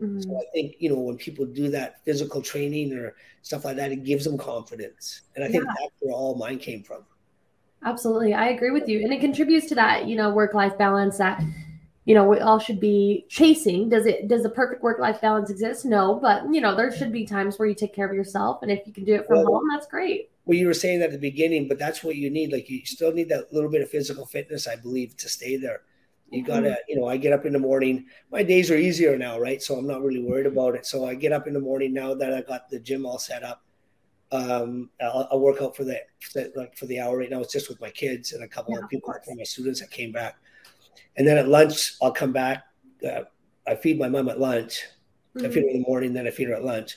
Mm-hmm. 0.00 0.20
So 0.20 0.36
I 0.36 0.44
think 0.54 0.76
you 0.78 0.88
know 0.88 0.98
when 0.98 1.16
people 1.16 1.44
do 1.44 1.68
that 1.70 2.02
physical 2.04 2.40
training 2.40 2.92
or 2.94 3.14
stuff 3.42 3.64
like 3.64 3.76
that, 3.76 3.92
it 3.92 4.04
gives 4.04 4.24
them 4.24 4.38
confidence, 4.38 5.22
and 5.36 5.44
I 5.44 5.48
think 5.48 5.64
yeah. 5.64 5.74
that's 5.78 5.94
where 6.00 6.14
all 6.14 6.36
mine 6.36 6.58
came 6.58 6.82
from. 6.82 7.04
Absolutely, 7.84 8.32
I 8.32 8.48
agree 8.48 8.70
with 8.70 8.88
you, 8.88 9.02
and 9.04 9.12
it 9.12 9.20
contributes 9.20 9.66
to 9.66 9.74
that 9.74 10.06
you 10.06 10.16
know 10.16 10.30
work 10.30 10.54
life 10.54 10.76
balance 10.78 11.18
that 11.18 11.42
you 12.04 12.14
know 12.14 12.24
we 12.24 12.38
all 12.38 12.58
should 12.58 12.80
be 12.80 13.26
chasing. 13.28 13.88
Does 13.88 14.06
it 14.06 14.28
does 14.28 14.42
the 14.42 14.50
perfect 14.50 14.82
work 14.82 14.98
life 14.98 15.20
balance 15.20 15.50
exist? 15.50 15.84
No 15.84 16.18
but 16.20 16.42
you 16.52 16.60
know 16.60 16.74
there 16.74 16.94
should 16.96 17.12
be 17.12 17.26
times 17.26 17.58
where 17.58 17.68
you 17.68 17.74
take 17.74 17.94
care 17.94 18.08
of 18.08 18.14
yourself 18.14 18.62
and 18.62 18.70
if 18.70 18.86
you 18.86 18.92
can 18.92 19.04
do 19.04 19.14
it 19.14 19.26
from 19.26 19.38
well, 19.38 19.54
home 19.54 19.68
that's 19.70 19.86
great. 19.86 20.30
well 20.44 20.56
you 20.56 20.66
were 20.66 20.74
saying 20.74 21.02
at 21.02 21.12
the 21.12 21.18
beginning 21.18 21.68
but 21.68 21.78
that's 21.78 22.02
what 22.02 22.16
you 22.16 22.30
need. 22.30 22.52
Like 22.52 22.70
you 22.70 22.84
still 22.84 23.12
need 23.12 23.28
that 23.28 23.52
little 23.52 23.70
bit 23.70 23.82
of 23.82 23.90
physical 23.90 24.26
fitness 24.26 24.66
i 24.66 24.76
believe 24.76 25.16
to 25.18 25.28
stay 25.28 25.56
there. 25.56 25.82
You 26.30 26.42
mm-hmm. 26.42 26.52
gotta 26.52 26.78
you 26.88 26.96
know 26.96 27.06
i 27.06 27.16
get 27.16 27.32
up 27.32 27.44
in 27.44 27.52
the 27.52 27.58
morning. 27.58 28.06
My 28.32 28.42
days 28.42 28.70
are 28.70 28.76
easier 28.76 29.18
now 29.18 29.38
right? 29.38 29.62
So 29.62 29.76
i'm 29.76 29.86
not 29.86 30.02
really 30.02 30.22
worried 30.22 30.46
about 30.46 30.74
it. 30.74 30.86
So 30.86 31.06
i 31.06 31.14
get 31.14 31.32
up 31.32 31.46
in 31.46 31.52
the 31.52 31.60
morning 31.60 31.92
now 31.92 32.14
that 32.14 32.32
i 32.32 32.40
got 32.40 32.70
the 32.70 32.80
gym 32.80 33.04
all 33.04 33.18
set 33.18 33.42
up. 33.42 33.62
Um, 34.32 34.90
I'll, 35.02 35.28
I'll, 35.32 35.40
work 35.40 35.60
out 35.60 35.74
for 35.74 35.82
the, 35.82 36.00
like 36.54 36.76
for 36.76 36.86
the 36.86 37.00
hour 37.00 37.18
right 37.18 37.28
now. 37.28 37.40
It's 37.40 37.52
just 37.52 37.68
with 37.68 37.80
my 37.80 37.90
kids 37.90 38.32
and 38.32 38.44
a 38.44 38.48
couple 38.48 38.74
yeah, 38.74 38.84
of 38.84 38.88
people 38.88 39.12
from 39.24 39.38
my 39.38 39.42
students 39.42 39.80
that 39.80 39.90
came 39.90 40.12
back. 40.12 40.36
And 41.16 41.26
then 41.26 41.38
at 41.38 41.48
lunch, 41.48 41.94
I'll 42.00 42.12
come 42.12 42.32
back. 42.32 42.64
Uh, 43.06 43.22
I 43.66 43.74
feed 43.74 43.98
my 43.98 44.08
mom 44.08 44.28
at 44.28 44.40
lunch. 44.40 44.84
Mm-hmm. 45.36 45.46
I 45.46 45.50
feed 45.50 45.62
her 45.62 45.68
in 45.68 45.82
the 45.82 45.88
morning, 45.88 46.12
then 46.12 46.26
I 46.26 46.30
feed 46.30 46.48
her 46.48 46.54
at 46.54 46.64
lunch. 46.64 46.96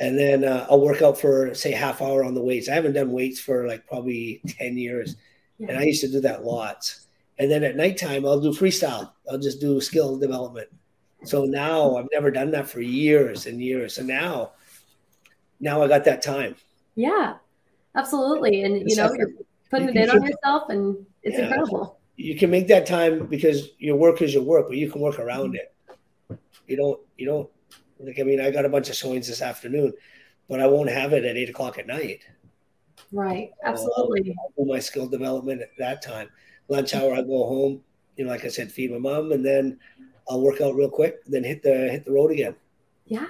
And 0.00 0.18
then 0.18 0.44
uh, 0.44 0.66
I'll 0.68 0.80
work 0.80 1.02
out 1.02 1.18
for, 1.18 1.54
say, 1.54 1.70
half 1.70 2.02
hour 2.02 2.24
on 2.24 2.34
the 2.34 2.42
weights. 2.42 2.68
I 2.68 2.74
haven't 2.74 2.94
done 2.94 3.12
weights 3.12 3.40
for 3.40 3.66
like 3.66 3.86
probably 3.86 4.40
10 4.46 4.76
years. 4.76 5.16
Yeah. 5.58 5.68
And 5.68 5.78
I 5.78 5.82
used 5.84 6.00
to 6.00 6.08
do 6.08 6.20
that 6.20 6.44
lots. 6.44 7.06
And 7.38 7.50
then 7.50 7.62
at 7.62 7.76
nighttime, 7.76 8.26
I'll 8.26 8.40
do 8.40 8.50
freestyle. 8.50 9.12
I'll 9.30 9.38
just 9.38 9.60
do 9.60 9.80
skill 9.80 10.18
development. 10.18 10.68
So 11.24 11.44
now 11.44 11.96
I've 11.96 12.08
never 12.12 12.30
done 12.30 12.50
that 12.52 12.68
for 12.68 12.80
years 12.80 13.46
and 13.46 13.60
years. 13.60 13.94
So 13.94 14.02
now, 14.02 14.52
now 15.60 15.82
I 15.82 15.88
got 15.88 16.04
that 16.04 16.22
time. 16.22 16.56
Yeah, 16.96 17.34
absolutely. 17.94 18.62
And 18.62 18.88
you 18.88 18.96
know, 18.96 19.12
you're 19.16 19.30
putting 19.70 19.88
it 19.88 19.96
in 19.96 20.10
on 20.10 20.22
yourself, 20.22 20.68
and 20.68 21.06
it's 21.22 21.38
yeah. 21.38 21.46
incredible 21.46 21.98
you 22.16 22.36
can 22.36 22.50
make 22.50 22.68
that 22.68 22.86
time 22.86 23.26
because 23.26 23.70
your 23.78 23.96
work 23.96 24.22
is 24.22 24.32
your 24.32 24.42
work, 24.42 24.68
but 24.68 24.76
you 24.76 24.90
can 24.90 25.00
work 25.00 25.18
around 25.18 25.56
it. 25.56 25.74
You 26.66 26.76
don't, 26.76 27.00
you 27.16 27.26
don't 27.26 27.50
like, 27.98 28.18
I 28.18 28.22
mean, 28.22 28.40
I 28.40 28.50
got 28.50 28.64
a 28.64 28.68
bunch 28.68 28.88
of 28.88 28.96
showings 28.96 29.28
this 29.28 29.42
afternoon, 29.42 29.92
but 30.48 30.60
I 30.60 30.66
won't 30.66 30.90
have 30.90 31.12
it 31.12 31.24
at 31.24 31.36
eight 31.36 31.50
o'clock 31.50 31.78
at 31.78 31.86
night. 31.86 32.20
Right. 33.12 33.50
Absolutely. 33.64 34.34
Do 34.56 34.64
my 34.64 34.78
skill 34.78 35.08
development 35.08 35.62
at 35.62 35.70
that 35.78 36.02
time. 36.02 36.28
Lunch 36.68 36.94
hour, 36.94 37.14
I 37.14 37.22
go 37.22 37.46
home, 37.46 37.82
you 38.16 38.24
know, 38.24 38.30
like 38.30 38.44
I 38.44 38.48
said, 38.48 38.72
feed 38.72 38.90
my 38.90 38.98
mom 38.98 39.32
and 39.32 39.44
then 39.44 39.78
I'll 40.28 40.40
work 40.40 40.60
out 40.60 40.74
real 40.74 40.88
quick, 40.88 41.24
then 41.26 41.44
hit 41.44 41.62
the, 41.62 41.90
hit 41.90 42.04
the 42.04 42.12
road 42.12 42.30
again. 42.30 42.54
Yeah. 43.06 43.26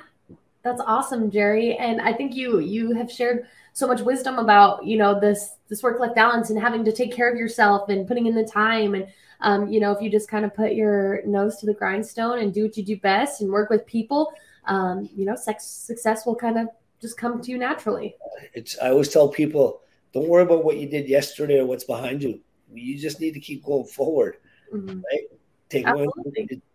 That's 0.62 0.80
awesome, 0.86 1.30
Jerry. 1.30 1.76
And 1.76 2.00
I 2.00 2.12
think 2.12 2.34
you, 2.34 2.60
you 2.60 2.94
have 2.94 3.10
shared 3.10 3.46
so 3.74 3.88
much 3.88 4.00
wisdom 4.00 4.38
about 4.38 4.86
you 4.86 4.96
know 4.96 5.20
this 5.20 5.56
this 5.68 5.82
work 5.82 6.00
life 6.00 6.14
balance 6.14 6.48
and 6.48 6.58
having 6.58 6.84
to 6.84 6.92
take 6.92 7.12
care 7.12 7.30
of 7.30 7.36
yourself 7.36 7.88
and 7.90 8.08
putting 8.08 8.26
in 8.26 8.34
the 8.34 8.44
time 8.44 8.94
and 8.94 9.06
um, 9.40 9.68
you 9.68 9.80
know 9.80 9.90
if 9.92 10.00
you 10.00 10.08
just 10.08 10.28
kind 10.28 10.44
of 10.44 10.54
put 10.54 10.72
your 10.72 11.20
nose 11.26 11.58
to 11.58 11.66
the 11.66 11.74
grindstone 11.74 12.38
and 12.38 12.54
do 12.54 12.62
what 12.62 12.76
you 12.76 12.84
do 12.84 12.96
best 12.96 13.42
and 13.42 13.50
work 13.50 13.68
with 13.68 13.84
people 13.84 14.32
um, 14.66 15.08
you 15.14 15.26
know 15.26 15.36
sex, 15.36 15.66
success 15.66 16.24
will 16.24 16.36
kind 16.36 16.56
of 16.56 16.68
just 17.00 17.18
come 17.18 17.42
to 17.42 17.50
you 17.50 17.58
naturally. 17.58 18.16
It's 18.54 18.78
i 18.78 18.88
always 18.88 19.10
tell 19.10 19.28
people 19.28 19.82
don't 20.14 20.28
worry 20.28 20.44
about 20.44 20.64
what 20.64 20.78
you 20.78 20.88
did 20.88 21.08
yesterday 21.08 21.58
or 21.58 21.66
what's 21.66 21.84
behind 21.84 22.22
you. 22.22 22.40
You 22.72 22.98
just 22.98 23.20
need 23.20 23.34
to 23.34 23.40
keep 23.40 23.64
going 23.64 23.84
forward 23.84 24.38
mm-hmm. 24.72 25.00
right? 25.00 25.20
Take 25.68 25.86
one 25.86 26.08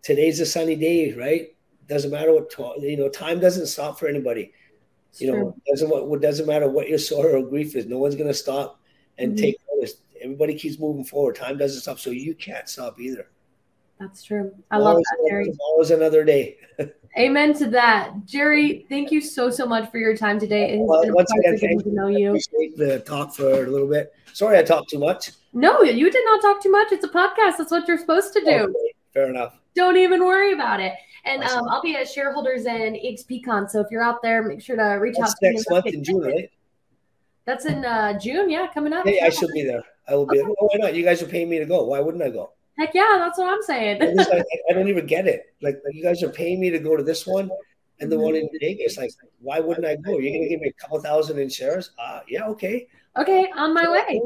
today's 0.02 0.40
a 0.40 0.46
sunny 0.46 0.76
day 0.76 1.14
right? 1.14 1.54
Doesn't 1.88 2.10
matter 2.10 2.32
what 2.34 2.52
you 2.82 2.98
know 2.98 3.08
time 3.08 3.40
doesn't 3.40 3.66
stop 3.66 3.98
for 3.98 4.06
anybody 4.06 4.52
it's 5.10 5.20
you 5.20 5.32
know, 5.32 5.56
doesn't 5.68 5.88
what 5.88 6.22
doesn't 6.22 6.46
matter 6.46 6.68
what 6.68 6.88
your 6.88 6.98
sorrow 6.98 7.42
or 7.42 7.46
grief 7.48 7.74
is. 7.74 7.86
No 7.86 7.98
one's 7.98 8.14
going 8.14 8.28
to 8.28 8.34
stop 8.34 8.80
and 9.18 9.32
mm-hmm. 9.32 9.42
take 9.42 9.56
notice. 9.74 9.94
Everybody 10.22 10.54
keeps 10.54 10.78
moving 10.78 11.04
forward. 11.04 11.36
Time 11.36 11.58
doesn't 11.58 11.80
stop, 11.80 11.98
so 11.98 12.10
you 12.10 12.34
can't 12.34 12.68
stop 12.68 13.00
either. 13.00 13.26
That's 13.98 14.22
true. 14.22 14.52
I 14.70 14.78
love 14.78 14.96
that, 14.96 15.26
Jerry. 15.28 15.44
Tomorrow's 15.44 15.90
another 15.90 16.24
day. 16.24 16.56
Amen 17.18 17.52
to 17.54 17.68
that, 17.70 18.12
Jerry. 18.24 18.86
Thank 18.88 19.10
you 19.10 19.20
so 19.20 19.50
so 19.50 19.66
much 19.66 19.90
for 19.90 19.98
your 19.98 20.16
time 20.16 20.38
today. 20.38 20.74
It's 20.74 20.82
well, 20.82 21.02
once 21.12 21.30
again, 21.38 21.58
thank 21.58 21.82
to 21.82 21.90
know 21.90 22.06
you. 22.06 22.28
Appreciate 22.28 22.76
the 22.76 23.00
talk 23.00 23.34
for 23.34 23.64
a 23.64 23.68
little 23.68 23.88
bit. 23.88 24.14
Sorry, 24.32 24.58
I 24.58 24.62
talked 24.62 24.90
too 24.90 25.00
much. 25.00 25.32
No, 25.52 25.82
you 25.82 26.10
did 26.10 26.24
not 26.24 26.40
talk 26.40 26.62
too 26.62 26.70
much. 26.70 26.92
It's 26.92 27.04
a 27.04 27.08
podcast. 27.08 27.58
That's 27.58 27.72
what 27.72 27.88
you're 27.88 27.98
supposed 27.98 28.32
to 28.34 28.40
do. 28.40 28.50
Okay, 28.50 28.94
fair 29.12 29.28
enough. 29.28 29.58
Don't 29.74 29.96
even 29.96 30.24
worry 30.24 30.52
about 30.52 30.80
it. 30.80 30.94
And 31.24 31.42
um, 31.44 31.68
I'll 31.68 31.82
be 31.82 31.96
at 31.96 32.08
shareholders 32.08 32.66
and 32.66 32.96
EXPCon. 32.96 33.70
So 33.70 33.80
if 33.80 33.88
you're 33.90 34.02
out 34.02 34.22
there, 34.22 34.42
make 34.42 34.62
sure 34.62 34.76
to 34.76 34.94
reach 34.94 35.16
That's 35.18 35.32
out 35.32 35.36
to 35.42 35.52
next 35.52 35.70
month 35.70 35.86
in 35.86 36.02
June, 36.02 36.22
right? 36.22 36.50
That's 37.44 37.64
in 37.64 37.84
uh, 37.84 38.18
June. 38.18 38.48
Yeah, 38.48 38.68
coming 38.72 38.92
up. 38.92 39.06
Hey, 39.06 39.20
I 39.20 39.30
should 39.30 39.50
be 39.52 39.64
there. 39.64 39.82
I 40.08 40.14
will 40.14 40.26
be. 40.26 40.40
Okay. 40.40 40.48
Oh, 40.60 40.66
why 40.66 40.78
not? 40.78 40.94
You 40.94 41.04
guys 41.04 41.22
are 41.22 41.26
paying 41.26 41.48
me 41.48 41.58
to 41.58 41.66
go. 41.66 41.84
Why 41.84 42.00
wouldn't 42.00 42.22
I 42.22 42.30
go? 42.30 42.52
Heck 42.78 42.94
yeah, 42.94 43.16
that's 43.18 43.38
what 43.38 43.52
I'm 43.52 43.62
saying. 43.62 44.00
I, 44.18 44.42
I, 44.70 44.72
don't 44.72 44.88
even 44.88 45.06
get 45.06 45.26
it. 45.26 45.54
Like, 45.60 45.80
like, 45.84 45.94
you 45.94 46.02
guys 46.02 46.22
are 46.22 46.30
paying 46.30 46.60
me 46.60 46.70
to 46.70 46.78
go 46.78 46.96
to 46.96 47.02
this 47.02 47.26
one 47.26 47.50
and 48.00 48.10
the 48.10 48.16
mm-hmm. 48.16 48.24
one 48.24 48.36
in 48.36 48.48
Vegas. 48.58 48.96
Like, 48.96 49.10
why 49.40 49.60
wouldn't 49.60 49.86
I 49.86 49.96
go? 49.96 50.18
You're 50.18 50.32
gonna 50.32 50.48
give 50.48 50.60
me 50.60 50.68
a 50.68 50.80
couple 50.80 51.00
thousand 51.00 51.38
in 51.38 51.48
shares? 51.48 51.90
Uh, 51.98 52.20
yeah, 52.28 52.46
okay. 52.46 52.88
Okay, 53.18 53.50
on 53.56 53.74
my 53.74 53.90
way. 53.90 54.20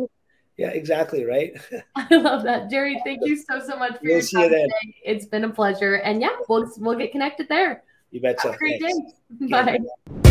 Yeah, 0.56 0.68
exactly. 0.68 1.24
Right. 1.24 1.54
I 1.96 2.14
love 2.14 2.44
that, 2.44 2.70
Jerry. 2.70 3.00
Thank 3.04 3.20
you 3.24 3.36
so 3.36 3.60
so 3.60 3.76
much 3.76 3.92
for 3.92 4.00
we'll 4.02 4.12
your 4.12 4.22
time 4.22 4.42
you 4.42 4.48
today. 4.48 4.94
It's 5.04 5.26
been 5.26 5.44
a 5.44 5.50
pleasure, 5.50 5.96
and 5.96 6.20
yeah, 6.20 6.36
we'll 6.48 6.70
we'll 6.78 6.98
get 6.98 7.12
connected 7.12 7.48
there. 7.48 7.82
You 8.10 8.20
betcha. 8.20 8.48
Have 8.48 8.54
a 8.54 8.58
great 8.58 8.80
Thanks. 8.80 9.12
day. 9.40 9.46
Bye. 10.20 10.30